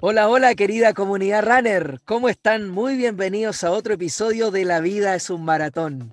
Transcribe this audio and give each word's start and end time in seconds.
Hola, 0.00 0.28
hola 0.28 0.54
querida 0.54 0.94
comunidad 0.94 1.42
runner, 1.42 2.00
¿cómo 2.04 2.28
están? 2.28 2.68
Muy 2.70 2.96
bienvenidos 2.96 3.64
a 3.64 3.72
otro 3.72 3.94
episodio 3.94 4.52
de 4.52 4.64
La 4.64 4.78
vida 4.78 5.16
es 5.16 5.28
un 5.28 5.44
maratón. 5.44 6.12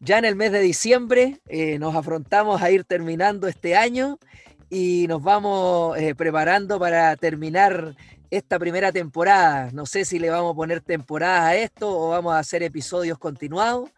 Ya 0.00 0.16
en 0.16 0.24
el 0.24 0.36
mes 0.36 0.52
de 0.52 0.60
diciembre 0.60 1.42
eh, 1.46 1.78
nos 1.78 1.94
afrontamos 1.94 2.62
a 2.62 2.70
ir 2.70 2.84
terminando 2.84 3.46
este 3.46 3.76
año 3.76 4.18
y 4.70 5.04
nos 5.08 5.22
vamos 5.22 5.98
eh, 5.98 6.14
preparando 6.14 6.80
para 6.80 7.14
terminar 7.16 7.94
esta 8.30 8.58
primera 8.58 8.90
temporada. 8.90 9.68
No 9.70 9.84
sé 9.84 10.06
si 10.06 10.18
le 10.18 10.30
vamos 10.30 10.52
a 10.52 10.56
poner 10.56 10.80
temporada 10.80 11.48
a 11.48 11.56
esto 11.56 11.90
o 11.90 12.08
vamos 12.08 12.32
a 12.32 12.38
hacer 12.38 12.62
episodios 12.62 13.18
continuados. 13.18 13.90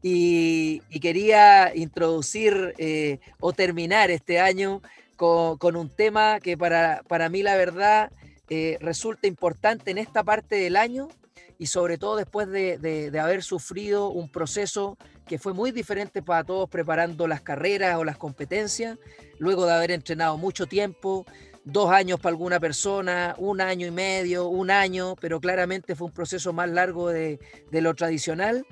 Y, 0.00 0.78
quería 1.00 1.74
introducir 1.74 2.72
eh, 2.78 3.18
o 3.40 3.52
terminar 3.52 4.12
este 4.12 4.38
año 4.38 4.80
con, 5.16 5.74
un 5.74 5.90
tema 5.90 6.38
que 6.38 6.56
para, 6.56 7.02
para 7.08 7.28
mí 7.28 7.42
la 7.42 7.56
verdad 7.56 8.12
eh, 8.48 8.78
resulta 8.80 9.26
importante 9.26 9.90
en 9.90 9.98
esta 9.98 10.22
parte 10.22 10.56
del 10.56 10.76
año 10.76 11.08
y 11.58 11.66
sobre 11.66 11.98
todo 11.98 12.16
después 12.16 12.48
de, 12.48 13.10
haber 13.20 13.42
sufrido 13.42 14.08
un 14.10 14.28
proceso 14.28 14.96
que 15.26 15.38
fue 15.38 15.52
muy 15.52 15.72
diferente 15.72 16.22
para 16.22 16.44
todos 16.44 16.68
preparando 16.68 17.26
las 17.26 17.40
carreras 17.40 17.96
o 17.96 18.04
las 18.04 18.18
competencias, 18.18 18.98
luego 19.38 19.66
de 19.66 19.72
haber 19.72 19.90
entrenado 19.90 20.36
mucho 20.36 20.66
tiempo, 20.66 21.26
dos 21.64 21.90
años 21.90 22.20
para 22.20 22.30
alguna 22.30 22.60
persona, 22.60 23.34
un 23.38 23.60
año 23.60 23.86
y 23.86 23.90
medio, 23.90 24.48
un 24.48 24.70
año, 24.70 25.16
pero 25.20 25.40
claramente 25.40 25.96
fue 25.96 26.06
un 26.06 26.12
proceso 26.12 26.52
más 26.52 26.70
largo 26.70 27.08
de, 27.08 27.40
lo 27.72 27.94
tradicional. 27.94 28.66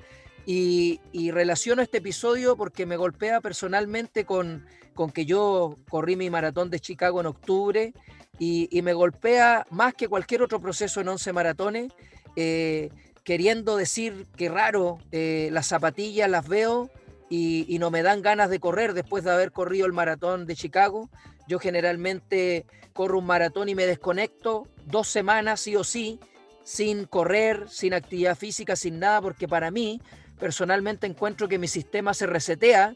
Y, 0.45 0.99
relaciono 1.31 1.81
este 1.81 1.97
episodio 1.97 2.55
porque 2.55 2.85
me 2.85 2.97
golpea 2.97 3.41
personalmente 3.41 4.25
con, 4.25 4.65
con 4.93 5.11
que 5.11 5.25
yo 5.25 5.77
corrí 5.89 6.15
mi 6.15 6.29
maratón 6.29 6.69
de 6.69 6.79
Chicago 6.79 7.19
en 7.19 7.25
octubre 7.25 7.93
y, 8.39 8.81
me 8.81 8.93
golpea 8.93 9.65
más 9.69 9.93
que 9.93 10.07
cualquier 10.07 10.41
otro 10.41 10.59
proceso 10.59 11.01
en 11.01 11.07
11 11.07 11.33
maratones, 11.33 11.91
eh, 12.35 12.89
queriendo 13.23 13.77
decir 13.77 14.27
que 14.35 14.49
raro, 14.49 14.99
eh, 15.11 15.49
las 15.51 15.67
zapatillas 15.67 16.29
las 16.29 16.47
veo 16.47 16.89
y, 17.29 17.77
no 17.79 17.91
me 17.91 18.03
dan 18.03 18.21
ganas 18.21 18.49
de 18.49 18.59
correr 18.59 18.93
después 18.93 19.23
de 19.23 19.31
haber 19.31 19.51
corrido 19.51 19.85
el 19.85 19.93
maratón 19.93 20.45
de 20.45 20.55
Chicago. 20.55 21.09
Yo 21.47 21.59
generalmente 21.59 22.65
corro 22.93 23.19
un 23.19 23.25
maratón 23.25 23.69
y 23.69 23.75
me 23.75 23.85
desconecto 23.85 24.67
dos 24.85 25.07
semanas 25.07 25.61
sí 25.61 25.75
o 25.75 25.83
sí, 25.83 26.19
sin 26.63 27.05
correr, 27.05 27.69
sin 27.69 27.93
actividad 27.93 28.37
física, 28.37 28.75
sin 28.75 28.99
nada, 28.99 29.21
porque 29.21 29.47
para 29.47 29.71
mí 29.71 30.01
personalmente 30.39 31.07
encuentro 31.07 31.47
que 31.47 31.59
mi 31.59 31.67
sistema 31.67 32.13
se 32.13 32.27
resetea, 32.27 32.95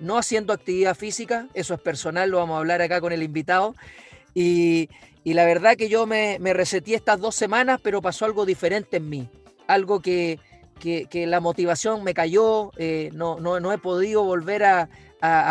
no 0.00 0.18
haciendo 0.18 0.52
actividad 0.52 0.96
física, 0.96 1.48
eso 1.54 1.74
es 1.74 1.80
personal, 1.80 2.30
lo 2.30 2.38
vamos 2.38 2.56
a 2.56 2.58
hablar 2.58 2.82
acá 2.82 3.00
con 3.00 3.12
el 3.12 3.22
invitado, 3.22 3.74
y, 4.34 4.88
la 5.24 5.44
verdad 5.44 5.76
que 5.76 5.88
yo 5.88 6.06
me, 6.06 6.38
me 6.40 6.54
reseté 6.54 6.94
estas 6.94 7.20
dos 7.20 7.34
semanas, 7.34 7.80
pero 7.82 8.00
pasó 8.00 8.24
algo 8.24 8.46
diferente 8.46 8.96
en 8.96 9.08
mí. 9.08 9.28
Algo 9.66 10.00
que, 10.00 10.38
la 11.12 11.40
motivación 11.40 12.02
me 12.02 12.14
cayó, 12.14 12.70
eh, 12.76 13.10
no, 13.12 13.38
no, 13.38 13.72
he 13.72 13.78
podido 13.78 14.24
volver 14.24 14.64
a, 14.64 14.88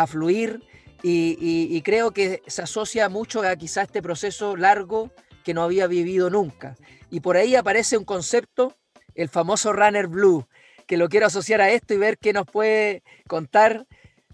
fluir 0.08 0.60
y, 1.02 1.80
creo 1.82 2.10
que 2.10 2.42
se 2.46 2.62
asocia 2.62 3.08
mucho 3.08 3.42
a 3.42 3.54
quizá 3.56 3.82
este 3.82 4.02
proceso 4.02 4.56
largo 4.56 5.10
que 5.44 5.54
no 5.54 5.62
había 5.62 5.86
vivido 5.86 6.30
nunca. 6.30 6.76
Y 7.10 7.20
por 7.20 7.36
ahí 7.36 7.54
aparece 7.54 7.96
un 7.96 8.04
concepto, 8.04 8.76
el 9.14 9.28
famoso 9.28 9.72
runner 9.72 10.08
blue, 10.08 10.46
que 10.90 10.96
lo 10.96 11.08
quiero 11.08 11.26
asociar 11.26 11.60
a 11.60 11.70
esto 11.70 11.94
y 11.94 11.98
ver 11.98 12.18
qué 12.18 12.32
nos 12.32 12.46
puede 12.46 13.04
contar 13.28 13.86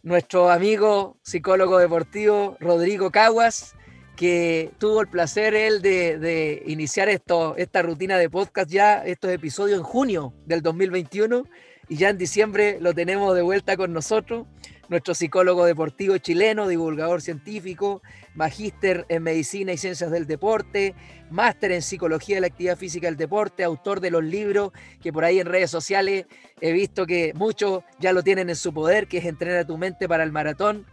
nuestro 0.03 0.49
amigo 0.49 1.19
psicólogo 1.21 1.77
deportivo 1.77 2.57
Rodrigo 2.61 3.11
Caguas, 3.11 3.75
que 4.17 4.71
tuvo 4.78 5.03
el 5.03 5.09
placer 5.09 5.55
él 5.55 5.83
de, 5.83 6.62
iniciar 6.65 7.11
esto, 7.11 7.56
esta 7.59 7.83
rutina 7.83 8.17
de 8.17 8.31
podcast 8.31 8.71
ya, 8.71 9.05
estos 9.05 9.33
episodios 9.33 9.77
en 9.81 9.84
junio 9.84 10.33
del 10.47 10.62
2021 10.62 11.44
y 11.91 11.97
ya 11.97 12.09
en 12.09 12.17
diciembre 12.17 12.78
lo 12.81 12.94
tenemos 12.94 13.34
de 13.34 13.43
vuelta 13.43 13.77
con 13.77 13.93
nosotros, 13.93 14.47
nuestro 14.89 15.15
psicólogo 15.15 15.65
deportivo 15.65 16.17
chileno, 16.19 16.69
divulgador 16.69 17.21
científico, 17.23 18.03
magíster 18.35 19.07
en 19.09 19.23
medicina 19.23 19.73
y 19.73 19.79
ciencias 19.79 20.11
del 20.11 20.27
deporte, 20.27 20.95
máster 21.31 21.73
en 21.73 21.83
psicología 21.83 22.37
de 22.37 22.41
la 22.43 22.47
actividad 22.49 22.77
física 22.77 23.07
del 23.07 23.17
deporte, 23.17 23.65
autor 23.65 24.01
de 24.01 24.11
los 24.11 24.23
libros 24.23 24.73
que 25.03 25.13
por 25.13 25.25
ahí 25.25 25.41
en 25.41 25.47
redes 25.47 25.71
sociales 25.71 26.27
he 26.61 26.73
visto 26.73 27.07
que 27.07 27.33
muchos 27.35 27.83
ya 27.99 28.13
lo 28.13 28.23
tienen 28.23 28.51
en 28.51 28.57
su 28.57 28.73
poder, 28.73 29.07
que 29.07 29.19
es 29.19 29.27
Entrenar 29.27 29.67
tu 29.67 29.77
mente 29.77 30.09
para 30.09 30.23
el 30.23 30.33
maratón 30.33 30.87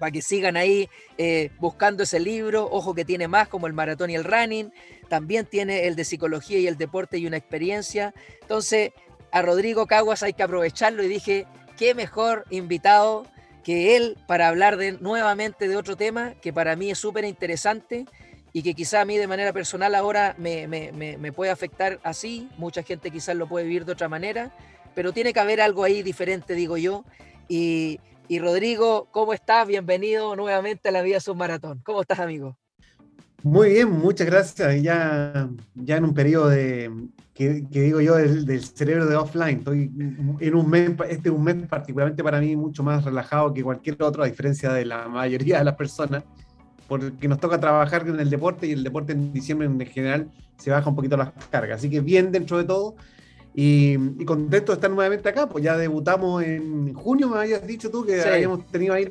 para 0.00 0.10
que 0.10 0.22
sigan 0.22 0.56
ahí 0.56 0.88
eh, 1.18 1.50
buscando 1.60 2.02
ese 2.02 2.18
libro. 2.18 2.66
Ojo 2.72 2.94
que 2.94 3.04
tiene 3.04 3.28
más 3.28 3.48
como 3.48 3.68
el 3.68 3.74
maratón 3.74 4.10
y 4.10 4.14
el 4.16 4.24
running. 4.24 4.72
También 5.08 5.44
tiene 5.46 5.86
el 5.86 5.94
de 5.94 6.04
psicología 6.04 6.58
y 6.58 6.66
el 6.66 6.78
deporte 6.78 7.18
y 7.18 7.26
una 7.26 7.36
experiencia. 7.36 8.14
Entonces, 8.40 8.92
a 9.30 9.42
Rodrigo 9.42 9.86
Caguas 9.86 10.22
hay 10.22 10.32
que 10.32 10.42
aprovecharlo 10.42 11.04
y 11.04 11.08
dije, 11.08 11.46
qué 11.80 11.94
mejor 11.94 12.44
invitado 12.50 13.24
que 13.64 13.96
él 13.96 14.18
para 14.26 14.48
hablar 14.48 14.76
de, 14.76 14.92
nuevamente 15.00 15.66
de 15.66 15.78
otro 15.78 15.96
tema 15.96 16.34
que 16.42 16.52
para 16.52 16.76
mí 16.76 16.90
es 16.90 16.98
súper 16.98 17.24
interesante 17.24 18.04
y 18.52 18.62
que 18.62 18.74
quizá 18.74 19.00
a 19.00 19.06
mí 19.06 19.16
de 19.16 19.26
manera 19.26 19.54
personal 19.54 19.94
ahora 19.94 20.34
me, 20.36 21.32
puede 21.34 21.50
afectar 21.50 21.98
así, 22.02 22.50
mucha 22.58 22.82
gente 22.82 23.10
quizás 23.10 23.34
lo 23.34 23.48
puede 23.48 23.64
vivir 23.64 23.86
de 23.86 23.92
otra 23.92 24.10
manera, 24.10 24.54
pero 24.94 25.14
tiene 25.14 25.32
que 25.32 25.40
haber 25.40 25.62
algo 25.62 25.82
ahí 25.82 26.02
diferente, 26.02 26.52
digo 26.52 26.76
yo, 26.76 27.06
y, 27.48 27.98
y 28.28 28.40
Rodrigo, 28.40 29.08
¿cómo 29.10 29.32
estás? 29.32 29.66
Bienvenido 29.66 30.36
nuevamente 30.36 30.90
a 30.90 30.92
la 30.92 31.00
Vida 31.00 31.18
Submaratón. 31.18 31.80
¿Cómo 31.82 32.02
estás, 32.02 32.20
amigo? 32.20 32.58
Muy 33.42 33.70
bien, 33.70 33.90
muchas 33.90 34.26
gracias. 34.26 34.82
Ya, 34.82 35.48
ya 35.74 35.96
en 35.96 36.04
un 36.04 36.14
periodo 36.14 36.48
de, 36.48 36.90
que, 37.34 37.62
digo 37.70 38.00
yo, 38.02 38.16
del, 38.16 38.64
cerebro 38.64 39.06
de 39.06 39.16
offline. 39.16 39.58
Estoy 39.58 39.90
en 40.40 40.54
un 40.54 40.68
mes, 40.68 40.90
este 41.08 41.30
es 41.30 41.34
un 41.34 41.42
mes 41.42 41.56
particularmente 41.66 42.22
para 42.22 42.38
mí 42.38 42.54
mucho 42.54 42.82
más 42.82 43.04
relajado 43.04 43.54
que 43.54 43.62
cualquier 43.62 44.02
otro, 44.02 44.22
a 44.22 44.26
diferencia 44.26 44.72
de 44.72 44.84
la 44.84 45.08
mayoría 45.08 45.58
de 45.58 45.64
las 45.64 45.74
personas, 45.74 46.22
porque 46.86 47.28
nos 47.28 47.40
toca 47.40 47.58
trabajar 47.58 48.06
en 48.06 48.20
el 48.20 48.28
deporte 48.28 48.66
y 48.66 48.72
el 48.72 48.84
deporte 48.84 49.12
en 49.12 49.32
diciembre 49.32 49.66
en 49.66 49.80
general 49.86 50.30
se 50.58 50.70
baja 50.70 50.90
un 50.90 50.96
poquito 50.96 51.16
las 51.16 51.32
cargas. 51.50 51.78
Así 51.78 51.88
que 51.88 52.00
bien 52.00 52.30
dentro 52.30 52.58
de 52.58 52.64
todo 52.64 52.96
y, 53.54 53.96
contento 54.26 54.72
de 54.72 54.76
estar 54.76 54.90
nuevamente 54.90 55.28
acá, 55.30 55.48
pues 55.48 55.64
ya 55.64 55.78
debutamos 55.78 56.42
en 56.42 56.92
junio, 56.92 57.30
me 57.30 57.38
habías 57.38 57.66
dicho 57.66 57.90
tú 57.90 58.04
que 58.04 58.20
habíamos 58.20 58.66
tenido 58.66 58.92
ahí 58.92 59.08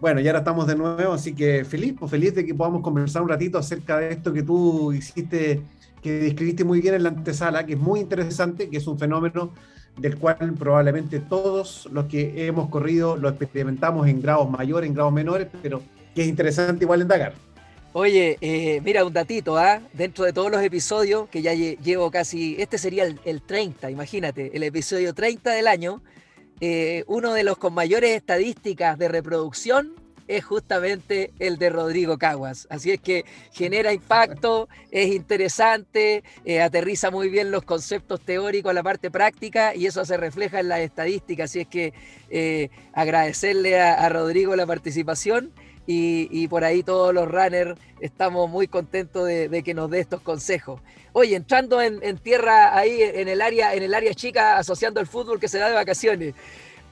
Bueno, 0.00 0.20
ya 0.20 0.30
ahora 0.30 0.38
estamos 0.40 0.66
de 0.66 0.76
nuevo, 0.76 1.12
así 1.12 1.34
que 1.34 1.64
feliz, 1.64 1.94
pues 1.98 2.10
feliz 2.10 2.34
de 2.34 2.46
que 2.46 2.54
podamos 2.54 2.82
conversar 2.82 3.22
un 3.22 3.28
ratito 3.28 3.58
acerca 3.58 3.98
de 3.98 4.12
esto 4.12 4.32
que 4.32 4.44
tú 4.44 4.92
hiciste, 4.92 5.60
que 6.00 6.12
describiste 6.20 6.62
muy 6.62 6.80
bien 6.80 6.94
en 6.94 7.02
la 7.02 7.08
antesala, 7.08 7.66
que 7.66 7.72
es 7.72 7.78
muy 7.78 8.00
interesante, 8.00 8.68
que 8.68 8.76
es 8.76 8.86
un 8.86 8.98
fenómeno 8.98 9.52
del 9.96 10.16
cual 10.16 10.54
probablemente 10.56 11.18
todos 11.18 11.88
los 11.90 12.04
que 12.06 12.46
hemos 12.46 12.68
corrido 12.68 13.16
lo 13.16 13.28
experimentamos 13.28 14.06
en 14.06 14.22
grados 14.22 14.48
mayores, 14.48 14.88
en 14.88 14.94
grados 14.94 15.12
menores, 15.12 15.48
pero 15.60 15.82
que 16.14 16.22
es 16.22 16.28
interesante 16.28 16.84
igual 16.84 17.02
en 17.02 17.08
Dakar. 17.08 17.48
Oye, 17.94 18.38
eh, 18.40 18.80
mira, 18.84 19.04
un 19.04 19.12
datito, 19.12 19.56
¿ah? 19.56 19.80
Dentro 19.92 20.24
de 20.24 20.32
todos 20.32 20.52
los 20.52 20.62
episodios, 20.62 21.28
que 21.30 21.42
ya 21.42 21.54
llevo 21.54 22.10
casi, 22.10 22.54
este 22.60 22.78
sería 22.78 23.04
el, 23.04 23.42
30, 23.42 23.90
imagínate, 23.90 24.54
el 24.54 24.62
episodio 24.62 25.14
30 25.14 25.50
del 25.50 25.66
año, 25.66 26.02
eh, 26.60 27.04
uno 27.06 27.32
de 27.32 27.44
los 27.44 27.58
con 27.58 27.74
mayores 27.74 28.16
estadísticas 28.16 28.98
de 28.98 29.08
reproducción 29.08 29.94
es 30.26 30.44
justamente 30.44 31.32
el 31.38 31.56
de 31.56 31.70
Rodrigo 31.70 32.18
Caguas. 32.18 32.66
Así 32.68 32.90
es 32.90 33.00
que 33.00 33.24
genera 33.52 33.92
impacto, 33.92 34.68
es 34.90 35.08
interesante, 35.14 36.22
eh, 36.44 36.60
aterriza 36.60 37.10
muy 37.10 37.30
bien 37.30 37.50
los 37.50 37.64
conceptos 37.64 38.20
teóricos 38.20 38.70
a 38.70 38.74
la 38.74 38.82
parte 38.82 39.10
práctica 39.10 39.74
y 39.74 39.86
eso 39.86 40.04
se 40.04 40.18
refleja 40.18 40.60
en 40.60 40.68
las 40.68 40.80
estadísticas. 40.80 41.50
Así 41.50 41.60
es 41.60 41.68
que 41.68 42.70
agradecerle 42.92 43.80
a 43.80 44.06
Rodrigo 44.10 44.54
la 44.54 44.66
participación 44.66 45.52
y, 45.90 46.48
por 46.48 46.64
ahí 46.64 46.82
todos 46.82 47.14
los 47.14 47.26
runners 47.28 47.80
estamos 48.00 48.50
muy 48.50 48.68
contentos 48.68 49.26
de, 49.26 49.62
que 49.64 49.72
nos 49.72 49.90
dé 49.90 50.00
estos 50.00 50.20
consejos. 50.20 50.82
Oye, 51.18 51.34
entrando 51.34 51.82
en, 51.82 52.18
tierra 52.18 52.78
ahí 52.78 53.02
en 53.02 53.26
el 53.26 53.42
área, 53.42 53.74
en 53.74 53.82
el 53.82 53.92
área 53.92 54.14
chica, 54.14 54.56
asociando 54.56 55.00
el 55.00 55.08
fútbol 55.08 55.40
que 55.40 55.48
se 55.48 55.58
da 55.58 55.68
de 55.68 55.74
vacaciones. 55.74 56.32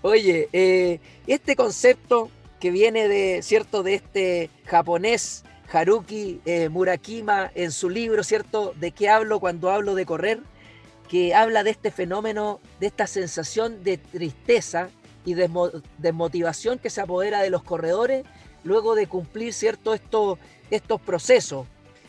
Oye, 0.03 0.49
eh, 0.53 0.99
este 1.29 1.55
concepto 1.55 2.29
que 2.59 2.73
viene 2.73 3.07
de, 3.07 3.41
¿cierto?, 3.45 3.85
de 3.85 3.95
este 3.95 4.51
japonés 4.65 5.45
Haruki 5.73 6.41
eh, 6.45 6.69
Murakima 6.69 7.53
en 7.55 7.71
su 7.71 7.89
libro, 7.89 8.25
¿cierto?, 8.25 8.75
de 8.75 8.91
qué 8.91 9.09
hablo 9.09 9.39
cuando 9.39 9.71
hablo 9.71 9.95
de 9.95 10.05
correr, 10.07 10.41
que 11.09 11.33
habla 11.33 11.63
de 11.63 11.71
este 11.71 11.93
fenómeno, 11.93 12.59
de 12.81 12.89
esta 12.89 13.07
sensación 13.07 13.85
de 13.85 13.97
tristeza 13.97 14.89
y 15.25 15.35
desmotivación 15.99 16.81
que 16.81 16.91
se 16.91 17.01
apodera 17.01 17.43
de 17.43 17.51
los 17.51 17.63
corredores 17.63 18.25
luego 18.65 18.97
de 18.97 19.07
cumplir 19.07 19.53
cierto 19.53 19.95
estos, 19.95 20.41
estos 20.73 21.01
procesos. 21.01 21.69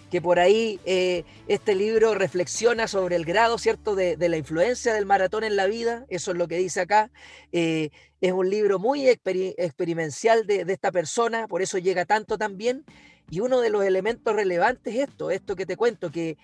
Que 0.09 0.21
por 0.21 0.39
ahí 0.39 0.80
eh, 0.86 1.24
este 1.48 1.75
libro 1.75 2.13
reflexiona 2.13 2.88
sobre 2.88 3.15
el 3.15 3.25
grado, 3.25 3.57
¿cierto?, 3.57 3.95
de, 3.95 4.18
la 4.18 4.38
influencia 4.38 4.94
del 4.94 5.06
maratón 5.06 5.44
en 5.44 5.56
la 5.56 5.68
vida, 5.68 6.06
eso 6.09 6.31
es 6.31 6.38
lo 6.38 6.48
que 6.48 6.57
dice 6.57 6.81
acá. 6.81 7.12
Eh, 7.51 7.89
es 8.21 8.31
un 8.31 8.50
libro 8.50 8.80
muy 8.80 9.07
experimental 9.07 10.48
de, 10.48 10.65
esta 10.68 10.92
persona, 10.92 11.48
por 11.48 11.62
eso 11.62 11.77
llega 11.77 12.06
tanto 12.06 12.38
también. 12.38 12.86
Y 13.30 13.42
uno 13.42 13.59
de 13.59 13.69
los 13.69 13.83
elementos 13.83 14.33
relevantes 14.33 14.95
es 14.95 15.09
esto, 15.09 15.31
esto 15.31 15.56
que 15.56 15.65
te 15.65 15.75
cuento, 15.75 16.12
que, 16.12 16.38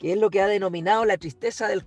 es 0.00 0.16
lo 0.16 0.30
que 0.30 0.40
ha 0.40 0.46
denominado 0.46 1.04
la 1.04 1.18
tristeza 1.18 1.68
del, 1.68 1.84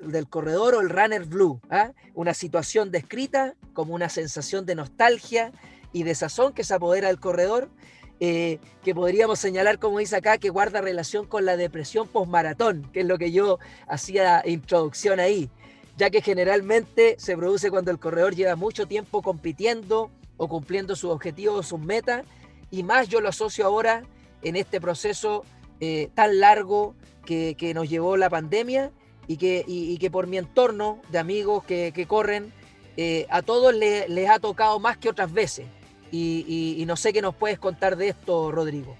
del 0.00 0.28
corredor 0.28 0.74
o 0.74 0.80
el 0.80 0.90
runner 0.90 1.24
blue, 1.24 1.60
¿ah? 1.70 1.92
una 2.12 2.34
situación 2.34 2.90
descrita 2.90 3.54
como 3.72 3.94
una 3.94 4.08
sensación 4.08 4.66
de 4.66 4.74
nostalgia 4.74 5.52
y 5.92 6.02
desazón 6.02 6.54
que 6.54 6.64
se 6.64 6.74
apodera 6.74 7.06
del 7.06 7.20
corredor 7.20 7.70
eh, 8.24 8.60
que 8.84 8.94
podríamos 8.94 9.40
señalar, 9.40 9.80
como 9.80 9.98
dice 9.98 10.14
acá, 10.14 10.38
que 10.38 10.48
guarda 10.48 10.80
relación 10.80 11.26
con 11.26 11.44
la 11.44 11.56
depresión 11.56 12.06
postmaratón, 12.06 12.88
que 12.92 13.00
es 13.00 13.06
lo 13.06 13.18
que 13.18 13.32
yo 13.32 13.58
hacía 13.88 14.44
introducción 14.46 15.18
ahí, 15.18 15.50
ya 15.96 16.08
que 16.08 16.22
generalmente 16.22 17.16
se 17.18 17.36
produce 17.36 17.68
cuando 17.68 17.90
el 17.90 17.98
corredor 17.98 18.36
lleva 18.36 18.54
mucho 18.54 18.86
tiempo 18.86 19.22
compitiendo 19.22 20.08
o 20.36 20.46
cumpliendo 20.46 20.94
sus 20.94 21.10
objetivos 21.10 21.58
o 21.58 21.62
sus 21.64 21.80
metas, 21.80 22.22
y 22.70 22.84
más 22.84 23.08
yo 23.08 23.20
lo 23.20 23.28
asocio 23.28 23.66
ahora 23.66 24.04
en 24.42 24.54
este 24.54 24.80
proceso 24.80 25.42
eh, 25.80 26.08
tan 26.14 26.38
largo 26.38 26.94
que, 27.26 27.72
nos 27.74 27.90
llevó 27.90 28.16
la 28.16 28.30
pandemia 28.30 28.92
y 29.26 29.36
que, 29.36 29.96
que 29.98 30.10
por 30.12 30.28
mi 30.28 30.38
entorno 30.38 31.02
de 31.10 31.18
amigos 31.18 31.64
que, 31.64 32.06
corren, 32.06 32.52
eh, 32.96 33.26
a 33.30 33.42
todos 33.42 33.74
les 33.74 34.30
ha 34.30 34.38
tocado 34.38 34.78
más 34.78 34.96
que 34.96 35.08
otras 35.08 35.32
veces. 35.32 35.66
Y, 36.12 36.84
no 36.86 36.96
sé 36.96 37.12
qué 37.12 37.22
nos 37.22 37.34
puedes 37.34 37.58
contar 37.58 37.96
de 37.96 38.08
esto, 38.08 38.52
Rodrigo. 38.52 38.94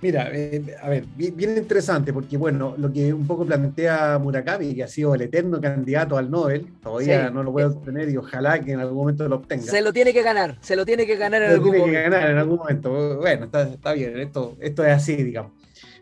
Mira, 0.00 0.30
eh, 0.32 0.74
a 0.82 0.88
ver, 0.88 1.04
bien, 1.14 1.56
interesante, 1.56 2.12
porque 2.12 2.36
bueno, 2.36 2.74
lo 2.76 2.92
que 2.92 3.12
un 3.12 3.24
poco 3.24 3.46
plantea 3.46 4.18
Murakami, 4.18 4.74
que 4.74 4.82
ha 4.82 4.88
sido 4.88 5.14
el 5.14 5.22
eterno 5.22 5.60
candidato 5.60 6.16
al 6.16 6.28
Nobel, 6.28 6.66
todavía 6.82 7.30
no 7.30 7.44
lo 7.44 7.52
puede 7.52 7.66
obtener 7.66 8.08
y 8.08 8.16
ojalá 8.16 8.60
que 8.60 8.72
en 8.72 8.80
algún 8.80 8.96
momento 8.96 9.28
lo 9.28 9.36
obtenga. 9.36 9.62
Se 9.62 9.80
lo 9.80 9.92
tiene 9.92 10.12
que 10.12 10.22
ganar, 10.22 10.58
se 10.60 10.74
lo 10.74 10.84
tiene 10.84 11.06
que 11.06 11.14
ganar 11.14 11.42
en 11.42 11.50
algún 11.52 11.66
momento. 11.68 11.84
tiene 11.84 11.98
que 11.98 12.10
ganar 12.10 12.30
en 12.30 12.38
algún 12.38 12.56
momento. 12.56 13.18
Bueno, 13.18 13.44
está, 13.44 13.92
bien, 13.92 14.18
esto, 14.18 14.56
esto 14.58 14.84
es 14.84 14.92
así, 14.92 15.14
digamos. 15.14 15.52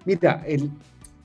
Mira, 0.06 0.44
el, 0.46 0.70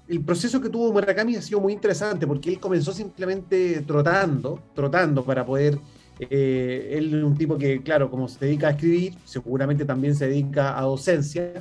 el 0.10 0.20
proceso 0.26 0.60
que 0.60 0.68
tuvo 0.68 0.92
Murakami 0.92 1.38
ha 1.38 1.42
sido 1.42 1.62
muy 1.62 1.72
interesante, 1.72 2.28
porque 2.28 2.50
él 2.50 2.60
comenzó 2.60 2.92
simplemente 2.92 3.84
trotando, 3.88 4.60
trotando 4.74 5.24
para 5.24 5.46
poder 5.46 5.80
eh, 6.20 6.96
él 6.98 7.14
es 7.14 7.24
un 7.24 7.38
tipo 7.38 7.58
que, 7.58 7.82
claro, 7.82 8.10
como 8.10 8.28
se 8.28 8.46
dedica 8.46 8.68
a 8.68 8.72
escribir, 8.72 9.14
seguramente 9.26 9.86
también 9.86 10.16
se 10.16 10.28
dedica 10.28 10.78
a 10.78 10.84
docencia. 10.84 11.52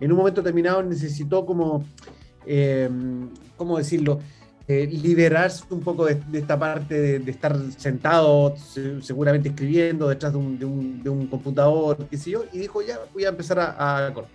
En 0.00 0.10
un 0.10 0.18
momento 0.18 0.40
determinado 0.40 0.82
necesitó 0.82 1.44
como, 1.44 1.84
eh, 2.46 2.88
¿cómo 3.56 3.76
decirlo? 3.76 4.20
Eh, 4.66 4.86
liberarse 4.86 5.64
un 5.70 5.80
poco 5.80 6.06
de, 6.06 6.20
esta 6.32 6.58
parte 6.58 7.18
de, 7.18 7.30
estar 7.30 7.58
sentado, 7.76 8.54
seguramente 9.02 9.48
escribiendo 9.48 10.08
detrás 10.08 10.32
de 10.32 10.38
un, 10.38 11.26
computador, 11.28 12.06
qué 12.08 12.16
sé 12.16 12.30
yo, 12.30 12.44
y 12.52 12.58
dijo, 12.58 12.80
ya, 12.80 13.00
voy 13.12 13.24
a 13.24 13.30
empezar 13.30 13.58
a, 13.58 14.06
a, 14.06 14.14
correr. 14.14 14.30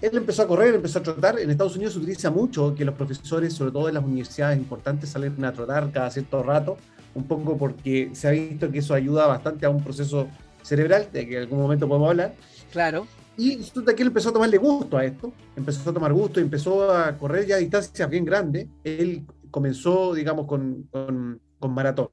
Él 0.00 0.16
empezó 0.16 0.42
a 0.42 0.48
correr, 0.48 0.74
empezó 0.74 1.00
a 1.00 1.02
trotar. 1.02 1.38
En 1.38 1.50
Estados 1.50 1.76
Unidos 1.76 1.94
se 1.94 1.98
utiliza 1.98 2.30
mucho 2.30 2.74
que 2.74 2.84
los 2.84 2.94
profesores, 2.94 3.52
sobre 3.52 3.72
todo 3.72 3.88
en 3.88 3.94
las 3.94 4.04
universidades 4.04 4.56
importantes, 4.56 5.10
salen 5.10 5.44
a 5.44 5.52
trotar 5.52 5.90
cada 5.92 6.10
cierto 6.10 6.42
rato 6.42 6.78
un 7.18 7.26
poco 7.26 7.56
porque 7.56 8.10
se 8.12 8.28
ha 8.28 8.30
visto 8.30 8.70
que 8.70 8.78
eso 8.78 8.94
ayuda 8.94 9.26
bastante 9.26 9.66
a 9.66 9.70
un 9.70 9.82
proceso 9.82 10.28
cerebral, 10.62 11.08
de 11.12 11.26
que 11.26 11.36
en 11.36 11.42
algún 11.42 11.60
momento 11.60 11.88
podemos 11.88 12.10
hablar. 12.10 12.34
Claro. 12.72 13.06
Y 13.36 13.56
resulta 13.56 13.94
que 13.94 14.02
él 14.02 14.08
empezó 14.08 14.30
a 14.30 14.32
tomarle 14.32 14.58
gusto 14.58 14.96
a 14.96 15.04
esto, 15.04 15.32
empezó 15.56 15.90
a 15.90 15.94
tomar 15.94 16.12
gusto 16.12 16.40
empezó 16.40 16.90
a 16.90 17.16
correr 17.16 17.46
ya 17.46 17.56
a 17.56 17.58
distancias 17.58 18.10
bien 18.10 18.24
grandes. 18.24 18.66
Él 18.82 19.24
comenzó, 19.50 20.14
digamos, 20.14 20.46
con, 20.46 20.88
con, 20.90 21.40
maratón. 21.72 22.08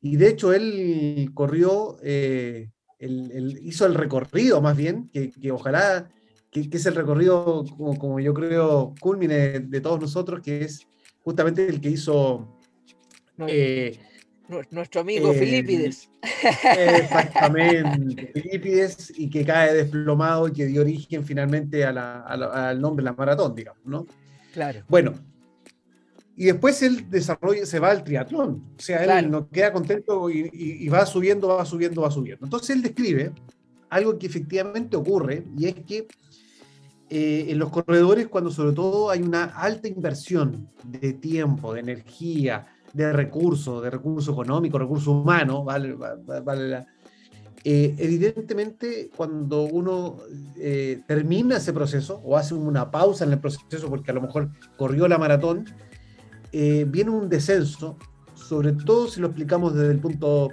Y 0.00 0.16
de 0.16 0.28
hecho 0.28 0.52
él 0.52 1.30
corrió, 1.34 1.98
eh, 2.02 2.70
hizo 2.98 3.86
el 3.86 3.94
recorrido 3.94 4.60
más 4.60 4.76
bien, 4.76 5.10
que, 5.12 5.30
que 5.30 5.52
ojalá, 5.52 6.08
que, 6.50 6.68
es 6.70 6.86
el 6.86 6.94
recorrido 6.94 7.64
como, 7.76 7.98
como 7.98 8.20
yo 8.20 8.34
creo 8.34 8.94
culmine 9.00 9.60
de 9.60 9.80
todos 9.80 10.00
nosotros, 10.00 10.40
que 10.42 10.64
es 10.64 10.86
justamente 11.22 11.68
el 11.68 11.80
que 11.80 11.90
hizo 11.90 12.58
eh, 13.38 13.98
nuestro 14.70 15.00
amigo 15.00 15.32
Filipides. 15.32 16.10
Exactamente, 16.22 18.32
Filipides, 18.34 19.12
y 19.16 19.30
que 19.30 19.44
cae 19.44 19.74
desplomado 19.74 20.48
y 20.48 20.52
que 20.52 20.66
dio 20.66 20.82
origen 20.82 21.24
finalmente 21.24 21.84
al 21.84 22.80
nombre 22.80 23.04
de 23.04 23.10
la 23.10 23.16
maratón, 23.16 23.54
digamos, 23.54 23.82
¿no? 23.84 24.06
Claro. 24.52 24.84
Bueno, 24.88 25.14
y 26.36 26.46
después 26.46 26.82
él 26.82 27.08
desarrolla, 27.10 27.66
se 27.66 27.78
va 27.78 27.90
al 27.90 28.04
triatlón, 28.04 28.74
o 28.78 28.80
sea, 28.80 29.18
él 29.18 29.30
no 29.30 29.48
queda 29.48 29.72
contento 29.72 30.30
y, 30.30 30.88
va 30.88 31.06
subiendo, 31.06 31.48
va 31.48 31.64
subiendo, 31.64 32.02
va 32.02 32.10
subiendo. 32.10 32.46
Entonces 32.46 32.70
él 32.70 32.82
describe 32.82 33.32
algo 33.90 34.18
que 34.18 34.26
efectivamente 34.26 34.96
ocurre, 34.96 35.44
y 35.56 35.66
es 35.66 35.74
que 35.74 36.06
eh, 37.10 37.46
en 37.50 37.58
los 37.58 37.70
corredores, 37.70 38.28
cuando 38.28 38.50
sobre 38.50 38.72
todo 38.72 39.10
hay 39.10 39.20
una 39.20 39.44
alta 39.44 39.86
inversión 39.86 40.70
de 40.82 41.12
tiempo, 41.12 41.74
de 41.74 41.80
energía, 41.80 42.71
de 42.92 43.12
recursos, 43.12 43.82
de 43.82 43.90
recursos 43.90 44.32
económicos, 44.32 44.80
recursos 44.80 45.08
humanos, 45.08 45.64
vale, 45.64 45.94
vale, 45.94 46.86
eh, 47.64 47.94
evidentemente, 47.98 49.10
cuando 49.16 49.62
uno 49.62 50.18
eh, 50.56 51.02
termina 51.06 51.58
ese 51.58 51.72
proceso 51.72 52.20
o 52.24 52.36
hace 52.36 52.54
una 52.54 52.90
pausa 52.90 53.24
en 53.24 53.32
el 53.32 53.38
proceso 53.38 53.88
porque 53.88 54.10
a 54.10 54.14
lo 54.14 54.20
mejor 54.20 54.50
corrió 54.76 55.06
la 55.06 55.16
maratón, 55.16 55.64
eh, 56.50 56.84
viene 56.88 57.10
un 57.10 57.28
descenso, 57.28 57.96
sobre 58.34 58.72
todo 58.72 59.06
si 59.06 59.20
lo 59.20 59.28
explicamos 59.28 59.74
desde 59.74 59.92
el 59.92 60.00
punto 60.00 60.48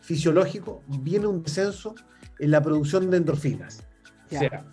fisiológico, 0.00 0.82
viene 1.02 1.26
un 1.26 1.42
descenso 1.42 1.94
en 2.38 2.50
la 2.52 2.62
producción 2.62 3.10
de 3.10 3.16
endorfinas. 3.16 3.84
O 4.26 4.38
sea, 4.38 4.64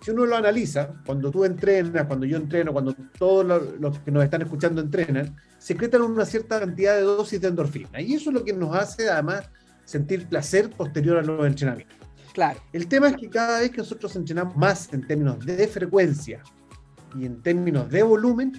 si 0.00 0.10
uno 0.10 0.24
lo 0.24 0.34
analiza, 0.34 0.94
cuando 1.04 1.30
tú 1.30 1.44
entrenas, 1.44 2.06
cuando 2.06 2.24
yo 2.24 2.38
entreno, 2.38 2.72
cuando 2.72 2.94
todos 3.18 3.62
los 3.78 3.98
que 4.00 4.10
nos 4.10 4.24
están 4.24 4.42
escuchando 4.42 4.80
entrenan, 4.80 5.36
secretan 5.68 6.00
una 6.00 6.24
cierta 6.24 6.58
cantidad 6.60 6.96
de 6.96 7.02
dosis 7.02 7.42
de 7.42 7.48
endorfina. 7.48 8.00
Y 8.00 8.14
eso 8.14 8.30
es 8.30 8.34
lo 8.34 8.42
que 8.42 8.54
nos 8.54 8.74
hace 8.74 9.10
además 9.10 9.50
sentir 9.84 10.26
placer 10.26 10.70
posterior 10.70 11.18
a 11.18 11.22
los 11.22 11.46
entrenamientos. 11.46 11.94
Claro. 12.32 12.58
El 12.72 12.88
tema 12.88 13.08
es 13.08 13.16
que 13.16 13.28
cada 13.28 13.60
vez 13.60 13.70
que 13.70 13.76
nosotros 13.76 14.16
entrenamos 14.16 14.56
más 14.56 14.90
en 14.94 15.06
términos 15.06 15.44
de 15.44 15.68
frecuencia 15.68 16.42
y 17.14 17.26
en 17.26 17.42
términos 17.42 17.90
de 17.90 18.02
volumen, 18.02 18.52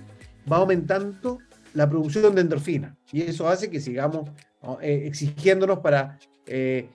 va 0.51 0.57
aumentando 0.57 1.39
la 1.73 1.89
producción 1.89 2.35
de 2.35 2.41
endorfina. 2.41 2.95
Y 3.11 3.23
eso 3.23 3.49
hace 3.49 3.71
que 3.71 3.79
sigamos 3.79 4.29
eh, 4.79 5.05
exigiéndonos 5.07 5.79
para 5.79 6.19
eh, 6.45 6.91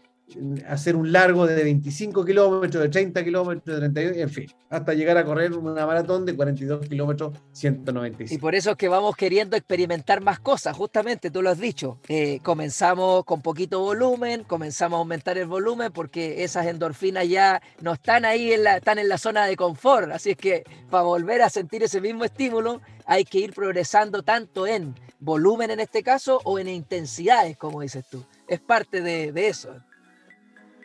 hacer 0.68 0.96
un 0.96 1.12
largo 1.12 1.46
de 1.46 1.62
25 1.62 2.24
kilómetros, 2.24 2.82
de 2.82 2.88
30 2.88 3.24
kilómetros, 3.24 3.76
de 3.76 3.80
32, 3.80 4.16
en 4.16 4.30
fin, 4.30 4.46
hasta 4.70 4.94
llegar 4.94 5.16
a 5.16 5.24
correr 5.24 5.52
una 5.52 5.86
maratón 5.86 6.24
de 6.24 6.34
42 6.34 6.88
kilómetros, 6.88 7.38
195. 7.52 8.34
Y 8.34 8.38
por 8.38 8.54
eso 8.54 8.72
es 8.72 8.76
que 8.76 8.88
vamos 8.88 9.16
queriendo 9.16 9.56
experimentar 9.56 10.22
más 10.22 10.40
cosas, 10.40 10.76
justamente, 10.76 11.30
tú 11.30 11.42
lo 11.42 11.50
has 11.50 11.58
dicho. 11.58 11.98
Eh, 12.08 12.40
comenzamos 12.42 13.24
con 13.24 13.42
poquito 13.42 13.80
volumen, 13.80 14.44
comenzamos 14.44 14.96
a 14.96 15.00
aumentar 15.00 15.38
el 15.38 15.46
volumen 15.46 15.92
porque 15.92 16.42
esas 16.42 16.66
endorfinas 16.66 17.28
ya 17.28 17.62
no 17.80 17.92
están 17.92 18.24
ahí, 18.24 18.52
en 18.52 18.64
la, 18.64 18.78
están 18.78 18.98
en 18.98 19.08
la 19.08 19.18
zona 19.18 19.46
de 19.46 19.56
confort. 19.56 20.10
Así 20.10 20.30
es 20.30 20.36
que 20.36 20.64
para 20.90 21.04
volver 21.04 21.42
a 21.42 21.50
sentir 21.50 21.82
ese 21.82 22.00
mismo 22.00 22.24
estímulo, 22.24 22.80
hay 23.06 23.24
que 23.24 23.38
ir 23.38 23.52
progresando 23.52 24.22
tanto 24.22 24.66
en 24.66 24.94
volumen 25.20 25.70
en 25.70 25.80
este 25.80 26.02
caso 26.02 26.40
o 26.44 26.58
en 26.58 26.68
intensidades, 26.68 27.56
como 27.56 27.82
dices 27.82 28.04
tú. 28.10 28.24
Es 28.48 28.60
parte 28.60 29.00
de, 29.00 29.32
de 29.32 29.48
eso. 29.48 29.74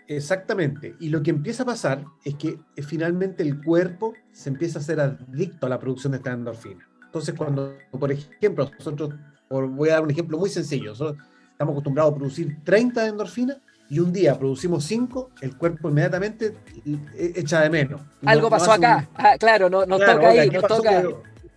Exactamente. 0.10 0.96
Y 1.00 1.10
lo 1.10 1.22
que 1.22 1.30
empieza 1.30 1.62
a 1.62 1.66
pasar 1.68 2.04
es 2.26 2.34
que 2.34 2.60
eh, 2.76 2.82
finalmente 2.82 3.44
el 3.44 3.64
cuerpo 3.64 4.16
se 4.32 4.50
empieza 4.50 4.80
a 4.80 4.82
ser 4.82 5.00
adicto 5.00 5.68
a 5.68 5.70
la 5.70 5.80
producción 5.80 6.12
de 6.12 6.18
esta 6.18 6.32
endorfina. 6.32 6.90
Entonces, 7.06 7.36
cuando, 7.38 7.76
por 7.92 8.12
ejemplo, 8.12 8.72
nosotros, 8.78 9.14
voy 9.50 9.90
a 9.90 9.94
dar 9.94 10.04
un 10.04 10.10
ejemplo 10.10 10.40
muy 10.40 10.50
sencillo, 10.50 10.94
estamos 10.94 11.74
acostumbrados 11.74 12.14
a 12.14 12.16
producir 12.16 12.58
30 12.64 13.04
de 13.04 13.10
endorfina 13.10 13.58
y 13.88 14.00
un 14.00 14.12
día 14.12 14.38
producimos 14.38 14.84
5, 14.86 15.32
el 15.42 15.56
cuerpo 15.56 15.90
inmediatamente 15.90 16.56
eh, 16.86 17.34
echa 17.36 17.62
de 17.62 17.70
menos. 17.70 18.02
Algo 18.26 18.50
pasó 18.50 18.72
acá, 18.72 19.08
ah, 19.14 19.38
claro, 19.40 19.70
no, 19.70 19.86
nos 19.86 20.00
toca 20.00 20.30
ahí, 20.30 20.50
nos 20.50 20.68
toca. 20.68 21.04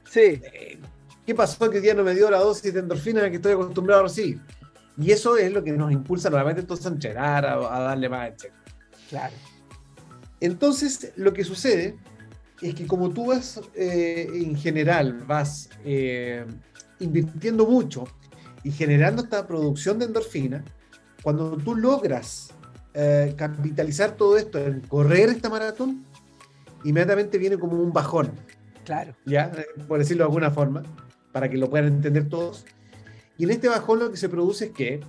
sí. 0.05 0.21
Eh, 0.21 0.79
¿Qué 1.25 1.35
pasó 1.37 1.71
que 1.71 1.77
el 1.77 1.83
día 1.83 1.95
no 1.95 2.03
me 2.03 2.15
dio 2.15 2.29
la 2.31 2.39
dosis 2.39 2.75
de 2.75 2.81
endorfina 2.81 3.31
que 3.31 3.37
estoy 3.37 3.53
acostumbrado 3.53 4.01
a 4.01 4.05
recibir? 4.05 4.41
Y 4.99 5.11
eso 5.11 5.37
es 5.37 5.53
lo 5.53 5.65
que 5.65 5.73
nos 5.73 5.93
impulsa 5.93 6.29
nuevamente 6.31 6.61
entonces 6.61 6.87
a 6.87 6.91
entrenar, 6.91 7.47
a, 7.47 7.57
darle 7.81 8.09
más, 8.09 8.31
etc. 8.31 8.53
Claro. 9.09 9.35
Entonces, 10.41 11.13
lo 11.17 11.33
que 11.33 11.45
sucede 11.45 11.97
es 12.61 12.75
que 12.75 12.87
como 12.87 13.11
tú 13.11 13.27
vas, 13.27 13.61
eh, 13.75 14.29
en 14.33 14.57
general, 14.57 15.25
vas 15.27 15.71
eh, 15.85 16.45
invirtiendo 17.01 17.67
mucho 17.67 18.05
y 18.63 18.71
generando 18.71 19.23
esta 19.23 19.47
producción 19.47 19.99
de 19.99 20.07
endorfina, 20.07 20.65
cuando 21.23 21.57
tú 21.57 21.75
logras 21.75 22.51
eh, 22.95 23.35
capitalizar 23.37 24.13
todo 24.17 24.37
esto 24.37 24.59
en 24.59 24.81
correr 24.81 25.31
esta 25.31 25.49
maratón, 25.49 26.05
inmediatamente 26.85 27.39
viene 27.39 27.59
como 27.59 27.81
un 27.81 27.93
bajón. 27.93 28.33
Claro. 28.85 29.15
¿Ya? 29.25 29.51
Por 29.89 29.99
decirlo 29.99 30.25
de 30.25 30.29
alguna 30.29 30.51
forma, 30.51 30.83
para 31.33 31.49
que 31.49 31.57
lo 31.57 31.71
puedan 31.71 31.87
entender 31.87 32.29
todos. 32.29 32.65
Y 33.43 33.45
en 33.45 33.51
este 33.51 33.69
bajón 33.69 33.99
lo 33.99 34.09
que 34.09 34.17
se 34.17 34.29
produce 34.29 34.67
es 34.67 34.71
que 34.71 35.01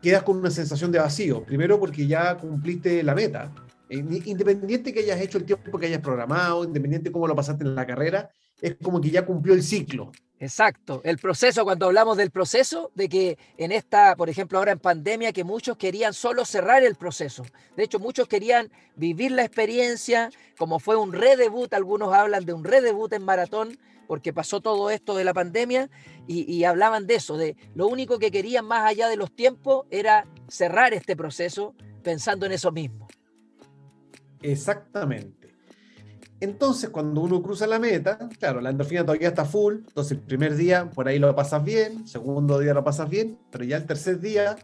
quedas 0.00 0.22
con 0.22 0.36
una 0.36 0.52
sensación 0.52 0.92
de 0.92 1.00
vacío. 1.00 1.42
Primero 1.42 1.80
porque 1.80 2.06
ya 2.06 2.36
cumpliste 2.36 3.02
la 3.02 3.12
meta. 3.12 3.50
Eh, 3.88 3.96
independiente 4.24 4.94
que 4.94 5.00
hayas 5.00 5.20
hecho 5.20 5.38
el 5.38 5.44
tiempo 5.46 5.76
que 5.76 5.86
hayas 5.86 6.00
programado, 6.00 6.62
independiente 6.62 7.08
de 7.08 7.12
cómo 7.12 7.26
lo 7.26 7.34
pasaste 7.34 7.64
en 7.64 7.74
la 7.74 7.84
carrera, 7.84 8.30
es 8.60 8.76
como 8.82 9.00
que 9.00 9.10
ya 9.10 9.24
cumplió 9.24 9.54
el 9.54 9.62
ciclo. 9.62 10.12
Exacto, 10.38 11.00
el 11.04 11.16
proceso, 11.16 11.64
cuando 11.64 11.86
hablamos 11.86 12.18
del 12.18 12.30
proceso, 12.30 12.90
de 12.94 13.08
que 13.08 13.38
en 13.56 13.72
esta, 13.72 14.16
por 14.16 14.28
ejemplo, 14.28 14.58
ahora 14.58 14.72
en 14.72 14.78
pandemia, 14.78 15.32
que 15.32 15.44
muchos 15.44 15.78
querían 15.78 16.12
solo 16.12 16.44
cerrar 16.44 16.82
el 16.82 16.94
proceso. 16.94 17.44
De 17.74 17.84
hecho, 17.84 17.98
muchos 17.98 18.28
querían 18.28 18.70
vivir 18.96 19.32
la 19.32 19.44
experiencia, 19.44 20.30
como 20.58 20.78
fue 20.78 20.96
un 20.96 21.14
redebut, 21.14 21.72
algunos 21.72 22.12
hablan 22.12 22.44
de 22.44 22.52
un 22.52 22.64
redebut 22.64 23.14
en 23.14 23.24
maratón, 23.24 23.78
porque 24.06 24.34
pasó 24.34 24.60
todo 24.60 24.90
esto 24.90 25.16
de 25.16 25.24
la 25.24 25.32
pandemia, 25.32 25.88
y, 26.26 26.52
y 26.52 26.64
hablaban 26.64 27.06
de 27.06 27.14
eso, 27.14 27.38
de 27.38 27.56
lo 27.74 27.86
único 27.86 28.18
que 28.18 28.30
querían 28.30 28.66
más 28.66 28.84
allá 28.84 29.08
de 29.08 29.16
los 29.16 29.34
tiempos 29.34 29.86
era 29.90 30.26
cerrar 30.48 30.92
este 30.92 31.16
proceso 31.16 31.74
pensando 32.02 32.44
en 32.44 32.52
eso 32.52 32.72
mismo. 32.72 33.08
Exactamente. 34.42 35.35
Entonces, 36.40 36.90
cuando 36.90 37.22
uno 37.22 37.42
cruza 37.42 37.66
la 37.66 37.78
meta, 37.78 38.18
claro, 38.38 38.60
la 38.60 38.70
endorfina 38.70 39.02
todavía 39.02 39.28
está 39.28 39.46
full, 39.46 39.76
entonces 39.88 40.12
el 40.12 40.20
primer 40.20 40.54
día 40.54 40.90
por 40.90 41.08
ahí 41.08 41.18
lo 41.18 41.34
pasas 41.34 41.64
bien, 41.64 42.06
segundo 42.06 42.58
día 42.58 42.74
lo 42.74 42.84
pasas 42.84 43.08
bien, 43.08 43.38
pero 43.50 43.64
ya 43.64 43.78
el 43.78 43.86
tercer 43.86 44.20
día 44.20 44.56